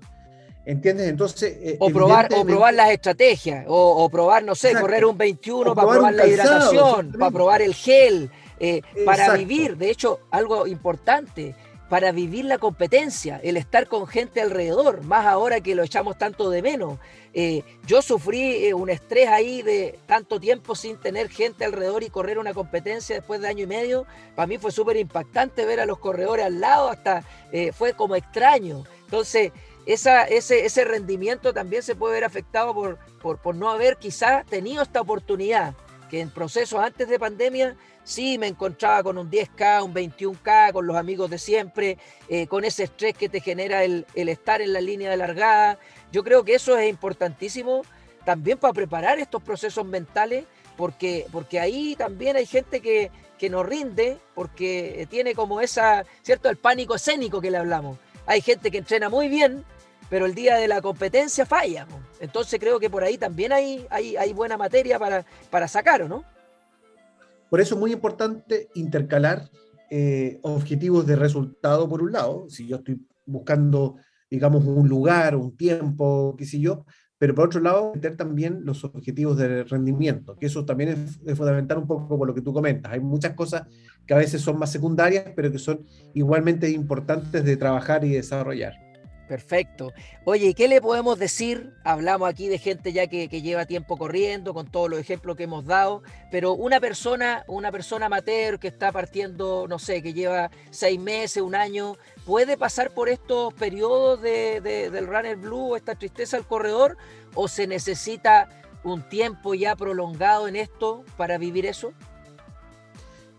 ¿Entiendes? 0.65 1.09
Entonces. 1.09 1.57
Eh, 1.61 1.77
o, 1.79 1.91
probar, 1.91 2.29
o 2.35 2.45
probar 2.45 2.75
las 2.75 2.91
estrategias, 2.91 3.65
o, 3.69 4.09
probar, 4.11 4.43
no 4.43 4.57
sé, 4.57 4.75
correr 4.75 5.05
un 5.05 5.17
21 5.17 5.75
para 5.75 5.89
probar 5.89 6.15
la 6.15 6.27
hidratación, 6.27 7.13
para 7.13 7.31
probar 7.31 7.63
el 7.63 7.73
gel, 7.73 8.31
eh, 8.61 8.83
para 9.05 9.35
vivir. 9.35 9.77
De 9.77 9.91
hecho, 9.91 10.21
algo 10.31 10.67
importante, 10.67 11.55
para 11.89 12.11
vivir 12.11 12.45
la 12.45 12.59
competencia, 12.59 13.41
el 13.43 13.57
estar 13.57 13.87
con 13.87 14.07
gente 14.07 14.41
alrededor, 14.41 15.03
más 15.05 15.27
ahora 15.27 15.61
que 15.61 15.75
lo 15.75 15.85
echamos 15.85 16.19
tanto 16.19 16.51
de 16.51 16.63
menos. 16.63 16.99
Eh, 17.33 17.63
yo 17.87 18.03
sufrí 18.03 18.67
eh, 18.67 18.75
un 18.75 18.91
estrés 18.91 19.29
ahí 19.29 19.63
de 19.63 19.99
tanto 20.07 20.41
tiempo 20.41 20.75
sin 20.75 20.97
tener 20.97 21.29
gente 21.29 21.65
alrededor 21.65 22.03
y 22.03 22.11
correr 22.11 22.39
una 22.39 22.55
competencia 22.55 23.17
después 23.17 23.41
de 23.41 23.49
año 23.49 23.65
y 23.65 23.67
medio. 23.69 24.07
Para 24.35 24.47
mí 24.47 24.59
fue 24.59 24.73
súper 24.73 24.97
impactante 24.97 25.65
ver 25.65 25.79
a 25.81 25.87
los 25.87 25.99
corredores 25.99 26.47
al 26.47 26.61
lado, 26.61 26.89
hasta 26.89 27.23
eh, 27.53 27.73
fue 27.73 27.93
como 27.93 28.17
extraño. 28.17 28.85
Entonces, 29.05 29.53
esa, 29.85 30.25
ese, 30.25 30.67
ese 30.67 30.85
rendimiento 30.85 31.55
también 31.55 31.83
se 31.85 31.95
puede 31.95 32.15
ver 32.15 32.25
afectado 32.25 32.75
por, 32.75 32.99
por, 33.23 33.39
por 33.39 33.55
no 33.55 33.71
haber 33.71 33.97
quizás 33.99 34.45
tenido 34.47 34.83
esta 34.83 35.01
oportunidad, 35.01 35.75
que 36.09 36.21
en 36.21 36.31
procesos 36.31 36.81
antes 36.81 37.09
de 37.09 37.19
pandemia 37.19 37.77
Sí, 38.07 38.39
me 38.39 38.47
encontraba 38.47 39.03
con 39.03 39.19
un 39.19 39.29
10K, 39.29 39.83
un 39.83 39.93
21K, 39.93 40.73
con 40.73 40.87
los 40.87 40.95
amigos 40.95 41.29
de 41.29 41.39
siempre, 41.39 41.99
eh, 42.29 42.47
con 42.47 42.65
ese 42.65 42.85
estrés 42.85 43.15
que 43.15 43.29
te 43.29 43.41
genera 43.41 43.83
el, 43.83 44.07
estar 44.15 44.63
en 44.63 44.73
la 44.73 44.81
línea 44.81 45.11
de 45.11 45.17
largada. 45.17 45.81
Yo 46.13 46.23
creo 46.23 46.45
que 46.45 46.55
eso 46.55 46.79
es 46.79 46.89
importantísimo 46.89 47.83
también 48.25 48.59
para 48.59 48.73
preparar 48.73 49.19
estos 49.19 49.43
procesos 49.43 49.85
mentales, 49.85 50.45
porque, 50.77 51.27
porque 51.33 51.59
ahí 51.59 51.97
también 51.97 52.37
hay 52.37 52.47
gente 52.47 52.81
que, 52.81 53.11
que 53.41 53.51
no 53.51 53.65
rinde, 53.65 54.19
porque 54.37 55.09
tiene 55.11 55.35
como 55.35 55.61
esa, 55.61 56.05
¿cierto? 56.23 56.49
El 56.49 56.59
pánico 56.59 56.95
escénico 56.95 57.41
que 57.41 57.51
le 57.51 57.59
hablamos. 57.59 57.99
Hay 58.25 58.41
gente 58.41 58.71
que 58.71 58.79
entrena 58.79 59.09
muy 59.09 59.27
bien, 59.27 59.65
pero 60.09 60.27
el 60.27 60.35
día 60.35 60.57
de 60.57 60.69
la 60.69 60.81
competencia 60.81 61.47
falla. 61.47 61.87
Entonces 62.21 62.59
creo 62.61 62.79
que 62.79 62.91
por 62.91 63.03
ahí 63.03 63.19
también 63.19 63.53
hay, 63.53 63.87
hay, 63.91 64.33
buena 64.33 64.57
materia 64.57 64.99
para, 64.99 65.25
para 65.51 65.69
sacar, 65.69 66.09
no? 66.09 66.25
Por 67.51 67.61
eso 67.61 67.75
es 67.75 67.81
muy 67.81 67.93
importante 67.93 68.69
intercalar 68.75 69.49
eh, 69.91 70.39
objetivos 70.43 71.07
de 71.07 71.17
resultado 71.17 71.89
por 71.89 72.03
un 72.03 72.13
lado, 72.13 72.47
si 72.49 72.67
yo 72.67 72.77
estoy 72.77 73.01
buscando, 73.25 73.97
digamos, 74.31 74.65
un 74.65 74.89
lugar, 74.89 75.37
un 75.37 75.57
tiempo, 75.57 76.35
qué 76.37 76.45
sé 76.45 76.59
yo, 76.59 76.85
pero 77.19 77.35
por 77.35 77.47
otro 77.47 77.61
lado, 77.61 77.93
meter 77.95 78.17
también 78.17 78.61
los 78.65 78.85
objetivos 78.85 79.37
de 79.37 79.65
rendimiento, 79.65 80.37
que 80.37 80.47
eso 80.47 80.65
también 80.65 80.91
es, 80.91 81.21
es, 81.25 81.39
fundamental 81.39 81.79
un 81.79 81.87
poco 81.87 82.19
por 82.19 82.27
lo 82.27 82.35
que 82.35 82.43
tú 82.43 82.53
comentas. 82.53 82.93
Hay 82.93 83.01
muchas 83.01 83.35
cosas 83.35 83.63
que 84.07 84.13
a 84.13 84.19
veces 84.19 84.43
son 84.43 84.59
más 84.59 84.71
secundarias, 84.71 85.25
pero 85.35 85.51
que 85.51 85.59
son 85.59 85.87
igualmente 86.15 86.69
importantes 86.71 87.45
de 87.45 87.57
trabajar 87.57 88.05
y 88.05 88.11
desarrollar. 88.11 88.86
Perfecto. 89.29 89.93
Oye, 90.25 90.47
¿y 90.47 90.55
qué 90.55 90.69
le 90.69 90.81
podemos 90.81 91.19
decir? 91.19 91.73
Hablamos 91.83 92.29
aquí 92.29 92.47
de 92.49 92.59
gente 92.59 92.93
ya 92.93 93.09
que, 93.09 93.29
lleva 93.29 93.67
tiempo 93.67 93.97
corriendo, 93.97 94.55
con 94.55 94.71
todos 94.71 94.89
los 94.89 95.01
ejemplos 95.01 95.37
que 95.37 95.45
hemos 95.45 95.67
dado, 95.67 96.03
pero 96.31 96.53
una 96.53 96.79
persona, 96.79 97.45
una 97.49 97.73
persona 97.73 98.07
amateur 98.07 98.61
que 98.61 98.69
está 98.69 98.93
partiendo, 98.93 99.67
no 99.69 99.81
sé, 99.81 100.03
que 100.03 100.13
lleva 100.13 100.51
seis 100.71 101.01
meses, 101.01 101.43
un 101.43 101.57
año, 101.57 101.97
¿puede 102.25 102.57
pasar 102.57 102.91
por 102.91 103.09
estos 103.09 103.53
periodos 103.55 104.23
de, 104.23 104.61
del 104.61 105.07
runner 105.07 105.37
blue, 105.37 105.75
esta 105.75 105.97
tristeza 105.97 106.37
al 106.37 106.47
corredor, 106.47 106.97
o 107.35 107.49
se 107.49 107.67
necesita 107.67 108.49
un 108.85 109.09
tiempo 109.09 109.55
ya 109.55 109.75
prolongado 109.75 110.47
en 110.47 110.55
esto 110.55 111.05
para 111.17 111.37
vivir 111.37 111.67
eso? 111.67 111.93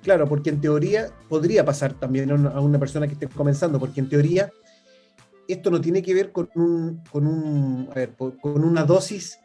Claro, 0.04 0.28
porque 0.28 0.50
en 0.50 0.60
teoría 0.60 1.10
podría 1.30 1.63
pasar 1.63 1.93
también 1.93 2.30
a 2.32 2.60
una 2.60 2.78
persona 2.78 3.08
que 3.08 3.13
esté 3.13 3.28
comenzando, 3.28 3.80
porque 3.80 4.02
en 4.02 4.10
teoría 4.10 4.52
esto 5.48 5.72
no 5.72 5.82
tiene 5.82 6.02
que 6.02 6.14
ver 6.14 6.32
con, 6.32 6.50
un, 6.56 7.04
con, 7.12 7.28
un, 7.28 7.90
con 8.42 8.64
una 8.64 8.84
dosis 8.84 9.40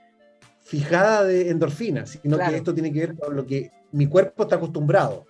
fijada 0.60 1.24
de 1.24 1.50
endorfina, 1.50 2.06
sino 2.06 2.38
que 2.38 2.56
esto 2.56 2.72
tiene 2.72 2.92
que 2.92 3.00
ver 3.00 3.16
con 3.16 3.36
lo 3.36 3.46
que 3.46 3.70
mi 3.92 4.06
cuerpo 4.06 4.44
está 4.44 4.56
acostumbrado. 4.56 5.26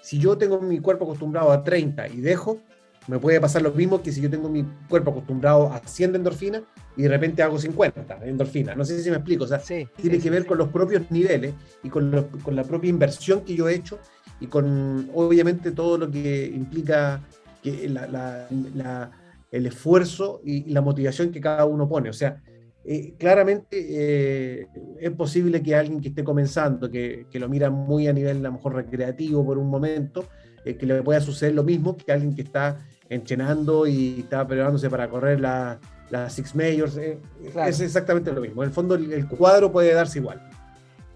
Si 0.00 0.18
yo 0.18 0.38
tengo 0.38 0.60
mi 0.60 0.80
cuerpo 0.80 1.04
acostumbrado 1.04 1.52
a 1.52 1.62
30 1.62 2.08
y 2.08 2.20
dejo, 2.20 2.60
me 3.08 3.18
puede 3.18 3.40
pasar 3.40 3.62
lo 3.62 3.72
mismo 3.72 4.02
que 4.02 4.12
si 4.12 4.20
yo 4.20 4.30
tengo 4.30 4.48
mi 4.48 4.64
cuerpo 4.88 5.10
acostumbrado 5.10 5.72
a 5.72 5.80
100 5.84 6.12
de 6.12 6.18
endorfina 6.18 6.62
y 6.96 7.02
de 7.02 7.08
repente 7.08 7.42
hago 7.42 7.58
50 7.58 8.16
de 8.16 8.28
endorfina. 8.28 8.74
No 8.74 8.84
sé 8.84 9.02
si 9.02 9.10
me 9.10 9.16
explico. 9.16 9.44
O 9.44 9.46
sea, 9.46 9.58
tiene 9.58 10.18
que 10.18 10.30
ver 10.30 10.46
con 10.46 10.58
los 10.58 10.68
propios 10.68 11.10
niveles 11.10 11.54
y 11.82 11.88
con, 11.88 12.28
con, 12.42 12.54
la 12.54 12.64
propia 12.64 12.90
inversión 12.90 13.42
que 13.42 13.54
yo 13.54 13.68
he 13.68 13.74
hecho 13.74 13.98
y 14.40 14.46
con, 14.46 15.10
obviamente, 15.14 15.72
todo 15.72 15.98
lo 15.98 16.10
que 16.10 16.46
implica 16.46 17.20
que 17.62 17.88
la, 17.88 18.06
la 18.06 19.10
el 19.50 19.66
esfuerzo 19.66 20.40
y, 20.44 20.70
la 20.70 20.80
motivación 20.80 21.30
que 21.30 21.40
cada 21.40 21.64
uno 21.64 21.88
pone. 21.88 22.10
O 22.10 22.12
sea, 22.12 22.42
eh, 22.84 23.14
claramente 23.18 23.86
eh, 23.88 24.66
es 25.00 25.10
posible 25.10 25.62
que 25.62 25.74
alguien 25.74 26.00
que 26.00 26.08
esté 26.08 26.24
comenzando, 26.24 26.90
que, 26.90 27.26
lo 27.32 27.48
mira 27.48 27.70
muy 27.70 28.08
a 28.08 28.12
nivel 28.12 28.38
a 28.38 28.48
lo 28.48 28.52
mejor 28.52 28.74
recreativo 28.74 29.44
por 29.44 29.58
un 29.58 29.68
momento, 29.68 30.26
eh, 30.64 30.76
que 30.76 30.86
le 30.86 31.02
pueda 31.02 31.20
suceder 31.20 31.54
lo 31.54 31.64
mismo 31.64 31.96
que 31.96 32.12
alguien 32.12 32.34
que 32.34 32.42
está 32.42 32.78
entrenando 33.08 33.86
y 33.86 34.20
está 34.20 34.46
preparándose 34.46 34.90
para 34.90 35.08
correr 35.08 35.40
las 35.40 35.78
la 36.10 36.30
Six 36.30 36.54
Majors. 36.54 36.96
Es 36.96 37.80
exactamente 37.80 38.32
lo 38.32 38.40
mismo. 38.40 38.62
En 38.62 38.68
el 38.68 38.74
fondo 38.74 38.94
el 38.94 39.28
cuadro 39.28 39.70
puede 39.70 39.92
darse 39.92 40.18
igual. 40.18 40.40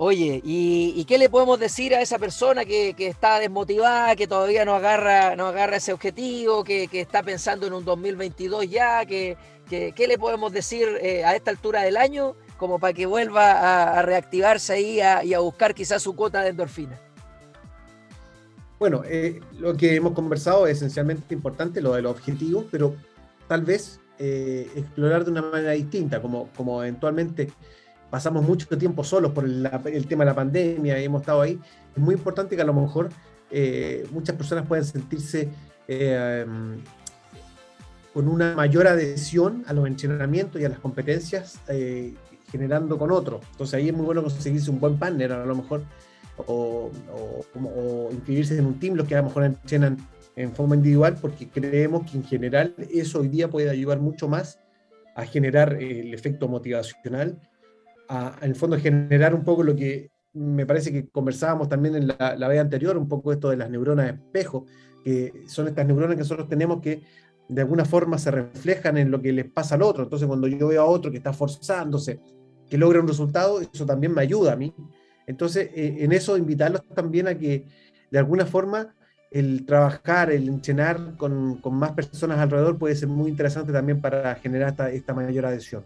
Oye, 0.05 0.43
¿y, 0.45 1.05
qué 1.05 1.17
le 1.17 1.31
podemos 1.31 1.61
decir 1.61 1.95
a 1.95 2.01
esa 2.01 2.19
persona 2.19 2.65
que, 2.65 2.93
está 2.99 3.39
desmotivada, 3.39 4.17
que 4.17 4.27
todavía 4.27 4.65
no 4.65 4.75
agarra, 4.75 5.37
no 5.37 5.47
agarra 5.47 5.77
ese 5.77 5.93
objetivo, 5.93 6.65
que, 6.65 6.89
está 6.91 7.23
pensando 7.23 7.69
en 7.69 7.73
un 7.73 7.85
2022 7.85 8.69
ya? 8.69 9.07
Que, 9.07 9.37
¿Qué 9.71 10.07
le 10.09 10.19
podemos 10.19 10.53
decir 10.53 10.89
eh, 11.01 11.25
a 11.25 11.37
esta 11.37 11.53
altura 11.53 11.83
del 11.83 11.97
año 11.97 12.35
como 12.57 12.81
para 12.81 12.93
que 12.93 13.07
vuelva 13.07 13.97
a, 13.97 14.03
reactivarse 14.03 14.73
ahí 14.73 15.01
y 15.25 15.35
a 15.35 15.39
buscar 15.39 15.73
quizás 15.73 16.03
su 16.03 16.17
cuota 16.17 16.43
de 16.43 16.49
endorfina? 16.49 16.99
Bueno, 18.81 19.03
eh, 19.07 19.39
lo 19.61 19.77
que 19.77 19.95
hemos 19.95 20.15
conversado 20.15 20.67
es 20.67 20.79
esencialmente 20.79 21.33
importante, 21.33 21.81
lo 21.81 21.93
de 21.93 22.03
los 22.03 22.11
objetivos, 22.11 22.67
pero 22.73 22.97
tal 23.47 23.63
vez 23.63 24.01
eh, 24.19 24.69
explorar 24.75 25.25
de 25.25 25.31
una 25.31 25.43
manera 25.43 25.71
distinta, 25.71 26.21
como 26.21 26.83
eventualmente 26.83 27.53
pasamos 28.13 28.47
mucho 28.47 28.69
tiempo 28.77 29.03
solos 29.03 29.33
por 29.33 29.47
el, 29.47 30.07
tema 30.07 30.25
de 30.25 30.31
la 30.31 30.35
pandemia 30.35 31.01
y 31.01 31.05
hemos 31.05 31.23
estado 31.23 31.41
ahí, 31.41 31.59
es 31.97 32.03
muy 32.03 32.15
importante 32.15 32.55
que 32.55 32.61
a 32.61 32.65
lo 32.67 32.75
mejor 32.75 33.09
eh, 33.51 34.07
muchas 34.11 34.37
personas 34.37 34.67
puedan 34.67 34.85
sentirse 34.85 35.49
eh, 35.89 36.45
con 38.13 38.29
una 38.29 38.55
mayor 38.55 38.87
adhesión 38.87 39.65
a 39.67 39.73
los 39.73 39.87
entrenamientos 39.87 40.61
y 40.61 40.67
a 40.67 40.69
las 40.69 40.79
competencias 40.79 41.59
eh, 41.69 42.13
generando 42.51 42.99
con 42.99 43.11
otros. 43.11 43.47
Entonces 43.53 43.77
ahí 43.77 43.89
es 43.89 43.95
muy 43.95 44.05
bueno 44.05 44.23
conseguirse 44.23 44.71
un 44.71 44.79
buen 44.79 44.99
partner 44.99 45.33
a 45.33 45.47
lo 45.47 45.55
mejor 45.55 45.83
o, 46.37 46.91
o, 47.55 48.11
inscribirse 48.13 48.59
en 48.59 48.67
un 48.67 48.79
team, 48.79 48.95
los 48.95 49.09
que 49.09 49.15
a 49.15 49.23
lo 49.23 49.29
mejor 49.29 49.45
entrenan 49.45 49.97
en 50.37 50.55
forma 50.55 50.75
individual, 50.75 51.17
porque 51.19 51.49
creemos 51.49 52.11
que 52.11 52.19
en 52.19 52.25
general 52.25 52.75
eso 52.91 53.21
hoy 53.21 53.29
día 53.29 53.49
puede 53.49 53.71
ayudar 53.71 54.01
mucho 54.01 54.29
más 54.29 54.59
a 55.17 55.25
generar 55.25 55.79
el 55.81 56.13
efecto 56.13 56.47
motivacional 56.47 57.39
en 58.09 58.51
el 58.51 58.55
fondo 58.55 58.79
generar 58.79 59.35
un 59.35 59.45
poco 59.45 59.63
lo 59.63 59.75
que 59.75 60.11
me 60.35 60.67
parece 60.67 60.93
que 60.93 61.09
conversábamos 61.09 61.69
también 61.69 61.95
en 61.97 62.09
la, 62.09 62.37
la 62.37 62.49
vez 62.49 62.61
anterior, 62.61 62.97
un 62.97 63.09
poco 63.09 63.33
esto 63.33 63.51
de 63.51 63.57
las 63.57 63.71
neuronas 63.71 64.07
de 64.07 64.13
espejo, 64.13 64.67
que 65.05 65.45
son 65.47 65.69
estas 65.69 65.87
neuronas 65.87 66.17
que 66.17 66.23
nosotros 66.23 66.49
tenemos 66.49 66.81
que 66.81 67.03
de 67.49 67.61
alguna 67.61 67.85
forma 67.85 68.19
se 68.19 68.31
reflejan 68.31 68.97
en 68.97 69.11
lo 69.11 69.21
que 69.21 69.33
les 69.33 69.45
pasa 69.51 69.75
al 69.75 69.83
otro. 69.83 70.05
Entonces 70.05 70.27
cuando 70.27 70.47
yo 70.47 70.69
veo 70.69 70.83
a 70.83 70.87
otro 70.87 71.11
que 71.11 71.19
está 71.19 71.33
forzándose, 71.33 72.21
que 72.69 72.79
logra 72.79 73.01
un 73.01 73.09
resultado, 73.09 73.61
eso 73.61 73.85
también 73.85 74.15
me 74.15 74.23
ayuda 74.23 74.55
a 74.55 74.57
mí. 74.57 74.75
Entonces, 75.27 75.71
eh, 75.75 75.97
en 76.01 76.13
eso 76.13 76.37
invitarlos 76.37 76.83
también 76.95 77.29
a 77.29 77.37
que, 77.37 77.67
de 78.11 78.19
alguna 78.19 78.47
forma 78.47 78.95
el 79.31 79.65
trabajar, 79.65 80.31
el 80.31 80.49
entrenar 80.49 81.17
con, 81.17 81.57
con, 81.59 81.75
más 81.75 81.93
personas 81.93 82.39
alrededor 82.39 82.79
puede 82.79 82.95
ser 82.95 83.09
muy 83.09 83.31
interesante 83.31 83.73
también 83.73 84.01
para 84.01 84.35
generar 84.37 84.71
esta, 84.71 84.91
esta 84.91 85.15
mayor 85.15 85.47
adhesión. 85.47 85.85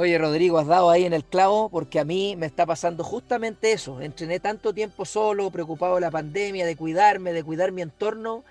Oye, 0.00 0.16
Rodrigo, 0.16 0.56
has 0.56 0.66
dado 0.66 0.88
ahí 0.88 1.04
en 1.04 1.12
el 1.12 1.26
clavo 1.26 1.68
porque 1.68 2.00
a 2.00 2.06
mí 2.06 2.34
me 2.34 2.46
está 2.46 2.64
pasando 2.64 3.04
justamente 3.04 3.72
eso. 3.72 4.00
Entrené 4.00 4.40
tanto 4.40 4.72
tiempo 4.72 5.04
solo, 5.04 5.50
preocupado 5.50 5.96
de 5.96 6.00
la 6.00 6.10
pandemia, 6.10 6.64
de 6.64 6.74
cuidarme, 6.74 7.34
de 7.34 7.44
cuidar 7.44 7.70
mi 7.70 7.82
entorno, 7.82 8.42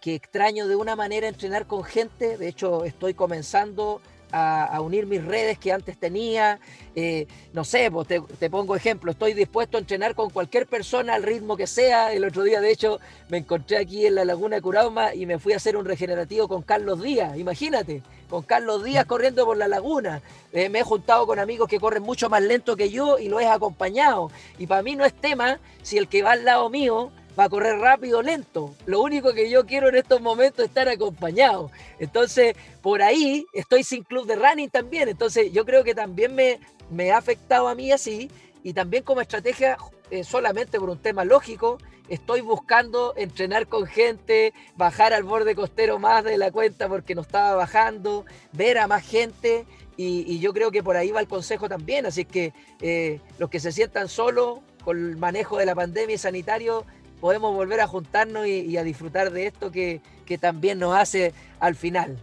que 0.00 0.14
extraño 0.14 0.66
de 0.66 0.76
una 0.76 0.96
manera 0.96 1.28
entrenar 1.28 1.66
con 1.66 1.84
gente. 1.84 2.38
De 2.38 2.48
hecho, 2.48 2.86
estoy 2.86 3.12
comenzando 3.12 4.00
a, 4.32 4.80
unir 4.80 5.06
mis 5.06 5.24
redes 5.24 5.58
que 5.58 5.72
antes 5.72 5.96
tenía. 5.98 6.58
Eh, 6.94 7.26
no 7.52 7.64
sé, 7.64 7.90
pues 7.90 8.08
te, 8.08 8.50
pongo 8.50 8.76
ejemplo, 8.76 9.10
estoy 9.10 9.34
dispuesto 9.34 9.76
a 9.76 9.80
entrenar 9.80 10.14
con 10.14 10.30
cualquier 10.30 10.66
persona 10.66 11.14
al 11.14 11.22
ritmo 11.22 11.56
que 11.56 11.66
sea. 11.66 12.12
El 12.12 12.24
otro 12.24 12.42
día, 12.42 12.60
de 12.60 12.70
hecho, 12.70 13.00
me 13.28 13.38
encontré 13.38 13.78
aquí 13.78 14.06
en 14.06 14.14
la 14.14 14.24
Laguna 14.24 14.56
de 14.56 14.62
Curauma 14.62 15.14
y 15.14 15.26
me 15.26 15.38
fui 15.38 15.52
a 15.52 15.56
hacer 15.56 15.76
un 15.76 15.84
regenerativo 15.84 16.48
con 16.48 16.62
Carlos 16.62 17.02
Díaz, 17.02 17.36
imagínate, 17.36 18.02
con 18.28 18.42
Carlos 18.42 18.82
Díaz 18.84 19.04
corriendo 19.06 19.44
por 19.44 19.56
la 19.56 19.68
laguna. 19.68 20.22
Eh, 20.52 20.68
me 20.68 20.80
he 20.80 20.82
juntado 20.82 21.26
con 21.26 21.38
amigos 21.38 21.68
que 21.68 21.80
corren 21.80 22.02
mucho 22.02 22.28
más 22.28 22.42
lento 22.42 22.76
que 22.76 22.90
yo 22.90 23.18
y 23.18 23.28
lo 23.28 23.40
he 23.40 23.46
acompañado. 23.46 24.30
Y 24.58 24.66
para 24.66 24.82
mí 24.82 24.96
no 24.96 25.04
es 25.04 25.14
tema 25.14 25.58
si 25.82 25.98
el 25.98 26.08
que 26.08 26.22
va 26.22 26.32
al 26.32 26.44
lado 26.44 26.68
mío 26.70 27.10
va 27.38 27.44
a 27.44 27.48
correr 27.48 27.78
rápido 27.78 28.22
lento. 28.22 28.74
Lo 28.86 29.00
único 29.00 29.32
que 29.32 29.50
yo 29.50 29.66
quiero 29.66 29.88
en 29.88 29.96
estos 29.96 30.20
momentos 30.20 30.64
es 30.64 30.68
estar 30.68 30.88
acompañado. 30.88 31.70
Entonces, 31.98 32.56
por 32.82 33.02
ahí 33.02 33.44
estoy 33.52 33.84
sin 33.84 34.04
club 34.04 34.26
de 34.26 34.36
running 34.36 34.70
también. 34.70 35.08
Entonces, 35.08 35.52
yo 35.52 35.64
creo 35.64 35.84
que 35.84 35.94
también 35.94 36.34
me, 36.34 36.60
me 36.90 37.10
ha 37.10 37.18
afectado 37.18 37.68
a 37.68 37.74
mí 37.74 37.92
así. 37.92 38.30
Y 38.62 38.72
también 38.72 39.02
como 39.02 39.20
estrategia, 39.20 39.76
eh, 40.10 40.24
solamente 40.24 40.78
por 40.78 40.90
un 40.90 40.98
tema 40.98 41.24
lógico, 41.24 41.78
estoy 42.08 42.40
buscando 42.40 43.14
entrenar 43.16 43.66
con 43.66 43.86
gente, 43.86 44.52
bajar 44.76 45.12
al 45.12 45.22
borde 45.22 45.54
costero 45.54 45.98
más 45.98 46.24
de 46.24 46.38
la 46.38 46.50
cuenta 46.50 46.88
porque 46.88 47.14
no 47.14 47.22
estaba 47.22 47.54
bajando, 47.54 48.24
ver 48.52 48.78
a 48.78 48.86
más 48.86 49.06
gente. 49.06 49.66
Y, 49.96 50.40
yo 50.40 50.52
creo 50.52 50.72
que 50.72 50.82
por 50.82 50.96
ahí 50.96 51.12
va 51.12 51.20
el 51.20 51.28
consejo 51.28 51.68
también. 51.68 52.06
Así 52.06 52.24
que 52.24 52.52
eh, 52.80 53.20
los 53.38 53.50
que 53.50 53.60
se 53.60 53.70
sientan 53.70 54.08
solos 54.08 54.60
con 54.84 54.98
el 54.98 55.16
manejo 55.16 55.58
de 55.58 55.66
la 55.66 55.74
pandemia 55.74 56.18
sanitario, 56.18 56.84
podemos 57.24 57.54
volver 57.54 57.80
a 57.80 57.86
juntarnos 57.86 58.46
y, 58.46 58.76
a 58.76 58.84
disfrutar 58.84 59.32
de 59.32 59.46
esto 59.46 59.72
que, 59.72 60.02
también 60.38 60.78
nos 60.78 60.94
hace 60.94 61.32
al 61.58 61.74
final. 61.74 62.18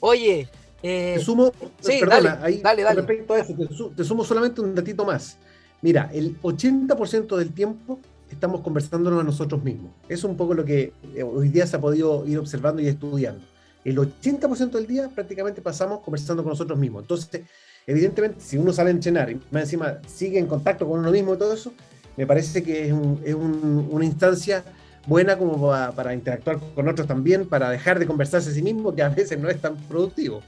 Oye, 0.00 0.48
eh, 0.82 1.16
te 1.18 1.22
sumo, 1.22 1.52
perdona, 1.84 2.40
ahí, 2.42 2.62
respecto 2.94 3.34
a 3.34 3.40
eso, 3.40 3.92
te, 3.94 4.04
sumo 4.04 4.24
solamente 4.24 4.62
un 4.62 4.74
datito 4.74 5.04
más. 5.04 5.36
Mira, 5.82 6.08
el 6.14 6.40
80% 6.40 7.36
del 7.36 7.52
tiempo 7.52 8.00
estamos 8.30 8.62
conversándonos 8.62 9.20
a 9.20 9.22
nosotros 9.22 9.62
mismos. 9.62 9.92
Es 10.08 10.24
un 10.24 10.34
poco 10.34 10.54
lo 10.54 10.64
que 10.64 10.94
eh, 11.14 11.22
hoy 11.22 11.50
día 11.50 11.66
se 11.66 11.76
ha 11.76 11.80
podido 11.82 12.26
ir 12.26 12.38
observando 12.38 12.80
y 12.80 12.88
estudiando. 12.88 13.44
El 13.84 13.98
80% 13.98 14.70
del 14.70 14.86
día 14.86 15.10
prácticamente 15.10 15.60
pasamos 15.60 16.00
conversando 16.00 16.42
con 16.42 16.52
nosotros 16.52 16.78
mismos. 16.78 17.02
Entonces, 17.02 17.42
evidentemente, 17.86 18.40
si 18.40 18.56
uno 18.56 18.72
sale 18.72 18.88
a 18.88 18.92
entrenar 18.94 19.30
y 19.30 19.34
más 19.50 19.64
encima 19.64 19.98
sigue 20.06 20.38
en 20.38 20.46
contacto 20.46 20.88
con 20.88 21.00
uno 21.00 21.10
mismo 21.10 21.34
y 21.34 21.36
todo 21.36 21.52
eso, 21.52 21.70
me 22.18 22.26
parece 22.26 22.64
que 22.64 22.88
es, 22.88 22.92
una 22.92 24.04
instancia 24.04 24.64
buena 25.06 25.38
como 25.38 25.70
para, 25.94 26.12
interactuar 26.12 26.58
con 26.74 26.88
otros 26.88 27.06
también, 27.06 27.48
para 27.48 27.70
dejar 27.70 28.00
de 28.00 28.08
conversarse 28.08 28.50
a 28.50 28.52
sí 28.52 28.60
mismo, 28.60 28.92
que 28.92 29.02
a 29.02 29.08
veces 29.08 29.38
no 29.38 29.48
es 29.48 29.60
tan 29.60 29.76
productivo. 29.76 30.42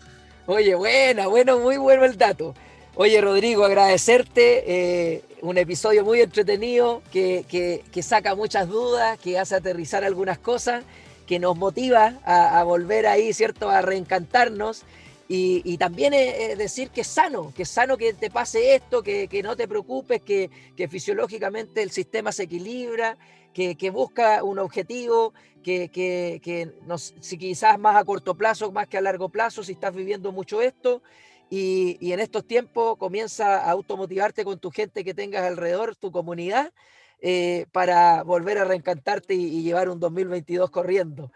Oye, 0.46 0.74
buena, 0.74 1.28
bueno, 1.28 1.60
muy 1.60 1.76
bueno 1.76 2.04
el 2.04 2.18
dato. 2.18 2.56
Oye, 2.96 3.20
Rodrigo, 3.20 3.64
agradecerte. 3.64 4.64
Eh, 4.66 5.22
un 5.42 5.58
episodio 5.58 6.04
muy 6.04 6.20
entretenido 6.20 7.02
que, 7.12 7.84
saca 8.02 8.34
muchas 8.34 8.68
dudas, 8.68 9.16
que 9.20 9.38
hace 9.38 9.54
aterrizar 9.54 10.02
algunas 10.02 10.38
cosas, 10.38 10.82
que 11.24 11.38
nos 11.38 11.56
motiva 11.56 12.14
a, 12.24 12.58
a 12.58 12.64
volver 12.64 13.06
ahí, 13.06 13.32
¿cierto? 13.32 13.70
A 13.70 13.80
reencantarnos 13.80 14.82
y, 15.32 15.78
también 15.78 16.12
es, 16.12 16.58
decir 16.58 16.90
que 16.90 17.02
es 17.02 17.06
sano, 17.06 17.52
que 17.54 17.62
es 17.62 17.68
sano 17.68 17.96
que 17.96 18.14
te 18.14 18.30
pase 18.30 18.74
esto, 18.74 19.00
que, 19.00 19.40
no 19.44 19.54
te 19.54 19.68
preocupes, 19.68 20.20
que, 20.22 20.50
fisiológicamente 20.90 21.82
el 21.82 21.92
sistema 21.92 22.32
se 22.32 22.44
equilibra, 22.44 23.16
que, 23.54 23.90
busca 23.90 24.42
un 24.42 24.58
objetivo, 24.58 25.32
que, 25.62 26.72
si 27.20 27.38
quizás 27.38 27.78
más 27.78 27.94
a 27.94 28.04
corto 28.04 28.34
plazo, 28.34 28.72
más 28.72 28.88
que 28.88 28.98
a 28.98 29.00
largo 29.00 29.28
plazo, 29.28 29.62
si 29.62 29.70
estás 29.70 29.94
viviendo 29.94 30.32
mucho 30.32 30.62
esto. 30.62 31.00
Y, 31.48 32.12
en 32.12 32.18
estos 32.18 32.44
tiempos 32.44 32.96
comienza 32.96 33.58
a 33.58 33.70
automotivarte 33.70 34.44
con 34.44 34.58
tu 34.58 34.72
gente 34.72 35.04
que 35.04 35.14
tengas 35.14 35.44
alrededor, 35.44 35.94
tu 35.94 36.10
comunidad, 36.10 36.72
eh, 37.20 37.66
para 37.70 38.24
volver 38.24 38.58
a 38.58 38.64
reencantarte 38.64 39.34
y, 39.34 39.58
y 39.58 39.62
llevar 39.62 39.90
un 39.90 40.00
2022 40.00 40.70
corriendo. 40.70 41.30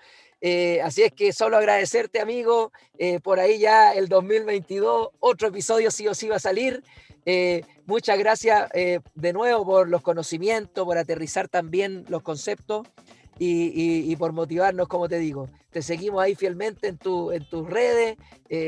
Eh, 0.46 0.83
así 0.83 1.02
es 1.02 1.11
que 1.11 1.33
solo 1.33 1.57
agradecerte, 1.57 2.20
amigo. 2.20 2.70
Eh, 2.98 3.18
por 3.18 3.40
ahí 3.40 3.59
ya 3.59 3.94
el 3.94 4.09
2022, 4.09 5.09
otro 5.18 5.48
episodio 5.48 5.90
sí 5.90 6.07
o 6.07 6.12
sí 6.12 6.28
va 6.28 6.37
a 6.37 6.38
salir. 6.38 6.83
Eh, 7.24 7.62
muchas 7.87 8.18
gracias 8.18 8.70
de 8.70 9.33
nuevo 9.33 9.64
por 9.64 9.88
los 9.88 10.02
conocimientos, 10.02 10.85
por 10.85 10.98
aterrizar 10.98 11.48
también 11.48 12.04
los 12.09 12.22
conceptos 12.22 12.87
y, 13.38 14.14
por 14.16 14.33
motivarnos, 14.33 14.87
como 14.87 15.09
te 15.09 15.18
digo. 15.18 15.48
Te 15.70 15.80
seguimos 15.80 16.22
ahí 16.22 16.35
fielmente 16.35 16.88
en, 16.88 16.98
tu, 16.98 17.33
en 17.33 17.48
tus 17.48 17.66
redes, 17.66 18.18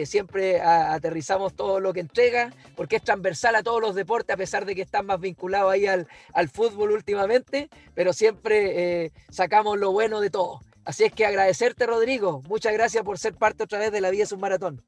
siempre 0.08 0.62
aterrizamos 0.62 1.54
todo 1.54 1.78
lo 1.78 1.92
que 1.92 2.00
entregas, 2.00 2.54
porque 2.74 2.96
es 2.96 3.02
transversal 3.02 3.54
a 3.54 3.62
todos 3.62 3.82
los 3.82 3.94
deportes, 3.94 4.32
a 4.32 4.38
pesar 4.38 4.64
de 4.64 4.74
que 4.74 4.80
estás 4.80 5.04
más 5.04 5.20
vinculado 5.20 5.68
ahí 5.68 5.86
al, 5.86 6.08
al 6.32 6.48
fútbol 6.48 6.92
últimamente, 6.92 7.68
pero 7.94 8.14
siempre 8.14 9.12
sacamos 9.28 9.78
lo 9.78 9.92
bueno 9.92 10.22
de 10.22 10.30
todo. 10.30 10.60
Así 10.86 11.02
es 11.02 11.12
que 11.12 11.26
agradecerte, 11.26 11.84
Rodrigo. 11.84 12.42
Muchas 12.48 12.72
gracias 12.72 13.02
por 13.02 13.18
ser 13.18 13.34
parte 13.34 13.64
otra 13.64 13.80
vez 13.80 13.90
de 13.90 14.00
la 14.00 14.10
vida 14.10 14.22
es 14.22 14.30
un 14.30 14.40
maratón. 14.40 14.80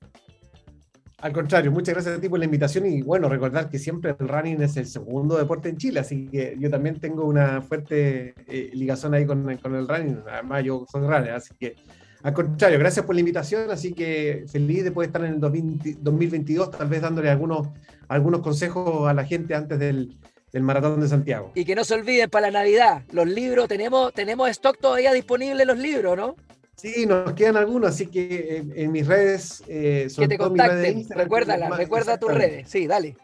Al 1.20 1.32
contrario, 1.32 1.72
muchas 1.72 1.94
gracias 1.94 2.16
a 2.16 2.20
ti 2.20 2.28
por 2.28 2.38
la 2.38 2.44
invitación 2.44 2.86
y 2.86 3.02
bueno, 3.02 3.28
recordar 3.28 3.68
que 3.68 3.80
siempre 3.80 4.14
el 4.16 4.28
running 4.28 4.62
es 4.62 4.76
el 4.76 4.86
segundo 4.86 5.36
deporte 5.36 5.68
en 5.68 5.76
Chile, 5.76 5.98
así 5.98 6.28
que 6.28 6.54
yo 6.60 6.70
también 6.70 7.00
tengo 7.00 7.24
una 7.24 7.60
fuerte 7.60 8.34
eh, 8.46 8.70
ligación 8.72 9.14
ahí 9.14 9.26
con, 9.26 9.56
con, 9.56 9.74
el 9.74 9.88
running, 9.88 10.22
además 10.30 10.62
yo 10.62 10.86
soy 10.88 11.00
runner, 11.00 11.32
así 11.32 11.52
que 11.58 11.74
al 12.22 12.32
contrario, 12.32 12.78
gracias 12.78 13.04
por 13.04 13.16
la 13.16 13.20
invitación, 13.20 13.68
así 13.72 13.92
que 13.92 14.44
feliz 14.46 14.84
de 14.84 14.92
poder 14.92 15.08
estar 15.08 15.24
en 15.24 15.34
el 15.34 15.40
2022, 15.40 16.70
tal 16.70 16.88
vez 16.88 17.02
dándole 17.02 17.30
algunos, 17.30 17.66
algunos 18.06 18.40
consejos 18.40 19.08
a 19.08 19.12
la 19.12 19.24
gente 19.24 19.56
antes 19.56 19.76
del, 19.80 20.16
del 20.52 20.62
Maratón 20.62 21.00
de 21.00 21.08
Santiago. 21.08 21.52
Y 21.54 21.64
que 21.64 21.74
no 21.74 21.84
se 21.84 21.94
olviden 21.94 22.30
para 22.30 22.50
la 22.50 22.60
Navidad, 22.60 23.02
los 23.12 23.26
libros, 23.26 23.68
tenemos, 23.68 24.12
tenemos 24.14 24.48
stock 24.50 24.78
todavía 24.78 25.12
disponible 25.12 25.64
los 25.64 25.78
libros, 25.78 26.16
¿no? 26.16 26.36
Sí, 26.76 27.06
nos 27.06 27.32
quedan 27.32 27.56
algunos, 27.56 27.90
así 27.90 28.06
que 28.06 28.64
en, 28.74 28.92
mis 28.92 29.06
redes... 29.06 29.64
Eh, 29.66 30.08
que 30.16 30.28
te 30.28 30.38
contacten, 30.38 31.08
recuérdala, 31.10 31.70
recuerda 31.70 32.18
tus 32.18 32.32
redes, 32.32 32.68
sí, 32.68 32.86
dale. 32.86 33.16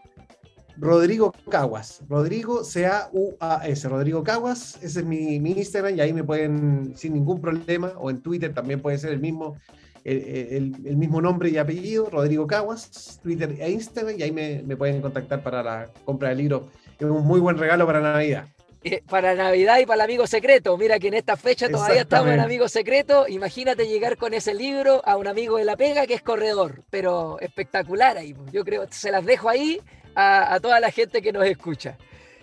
Rodrigo 0.77 1.33
Caguas, 1.49 2.03
Rodrigo 2.09 2.65
C-A-U-A-S, 2.65 3.89
Rodrigo 3.89 4.25
Caguas, 4.25 4.77
ese 4.83 5.01
es 5.01 5.07
mi, 5.07 5.37
Instagram 5.37 5.97
y 5.97 6.01
ahí 6.01 6.13
me 6.13 6.25
pueden, 6.25 6.95
sin 6.97 7.15
ningún 7.15 7.41
problema, 7.41 7.93
o 7.97 8.11
en 8.11 8.21
Twitter 8.23 8.53
también 8.53 8.83
puede 8.83 8.99
ser 8.99 9.13
el 9.13 9.21
mismo, 9.21 9.57
el, 10.03 10.97
mismo 10.97 11.23
nombre 11.23 11.49
y 11.51 11.57
apellido, 11.57 12.11
Rodrigo 12.11 12.49
Caguas, 12.49 13.21
Twitter 13.23 13.55
e 13.61 13.71
Instagram, 13.71 14.19
y 14.19 14.25
ahí 14.25 14.33
me, 14.33 14.65
me 14.67 14.77
pueden 14.77 15.01
contactar 15.01 15.45
para 15.45 15.63
la 15.63 15.91
compra 16.05 16.31
del 16.31 16.39
libro 16.39 16.67
es 16.99 17.11
un 17.11 17.25
muy 17.25 17.41
buen 17.41 17.59
regalo 17.59 17.87
para 17.87 18.01
Navidad. 18.01 18.47
Eh, 18.83 19.03
para 19.09 19.35
Navidad 19.35 19.79
y 19.79 19.87
para 19.87 20.05
el 20.05 20.11
amigo 20.11 20.27
secreto. 20.27 20.77
Mira 20.77 20.99
que 20.99 21.09
en 21.09 21.15
esta 21.15 21.37
fecha 21.37 21.71
todavía 21.71 22.03
estamos 22.03 22.29
en 22.33 22.41
amigo 22.41 22.69
secreto. 22.69 23.27
Imagínate 23.29 23.87
llegar 23.87 24.19
con 24.19 24.35
ese 24.35 24.53
libro 24.53 25.01
a 25.07 25.17
un 25.17 25.27
amigo 25.27 25.57
de 25.57 25.65
la 25.65 25.75
pega 25.75 26.07
que 26.07 26.15
es 26.15 26.23
corredor, 26.23 26.83
pero 26.91 27.39
espectacular 27.41 28.19
ahí. 28.19 28.37
Yo 28.53 28.63
creo, 28.63 28.87
se 28.91 29.11
las 29.11 29.25
dejo 29.25 29.49
ahí 29.49 29.81
a, 30.15 30.53
a 30.53 30.61
toda 30.61 30.81
la 30.81 30.91
gente 30.91 31.23
que 31.23 31.33
nos 31.33 31.47
escucha. 31.47 31.97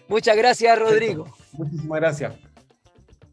Muchas 0.08 0.36
gracias, 0.36 0.80
Rodrigo. 0.80 1.28
Muchísimas 1.54 2.00
gracias. 2.00 2.34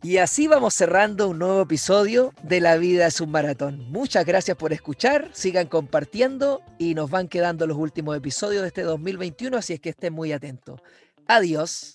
Y 0.00 0.18
así 0.18 0.46
vamos 0.46 0.74
cerrando 0.74 1.28
un 1.28 1.40
nuevo 1.40 1.62
episodio 1.62 2.33
de 2.44 2.61
La 2.61 2.76
vida 2.76 3.07
es 3.09 3.20
un 3.20 3.33
maratón. 3.33 3.90
Muchas 3.90 4.24
gracias 4.24 4.57
por 4.57 4.72
escuchar, 4.72 5.28
sigan 5.33 5.66
compartiendo 5.66 6.61
y 6.78 6.94
nos 6.94 7.11
van 7.11 7.26
quedando 7.26 7.66
los 7.66 7.76
últimos 7.76 8.16
episodios 8.16 8.62
de 8.62 8.68
este 8.68 8.83
2021, 8.83 9.57
así 9.57 9.72
es 9.72 9.81
que 9.81 9.88
estén 9.88 10.12
muy 10.12 10.31
atentos. 10.31 10.81
Adiós. 11.29 11.93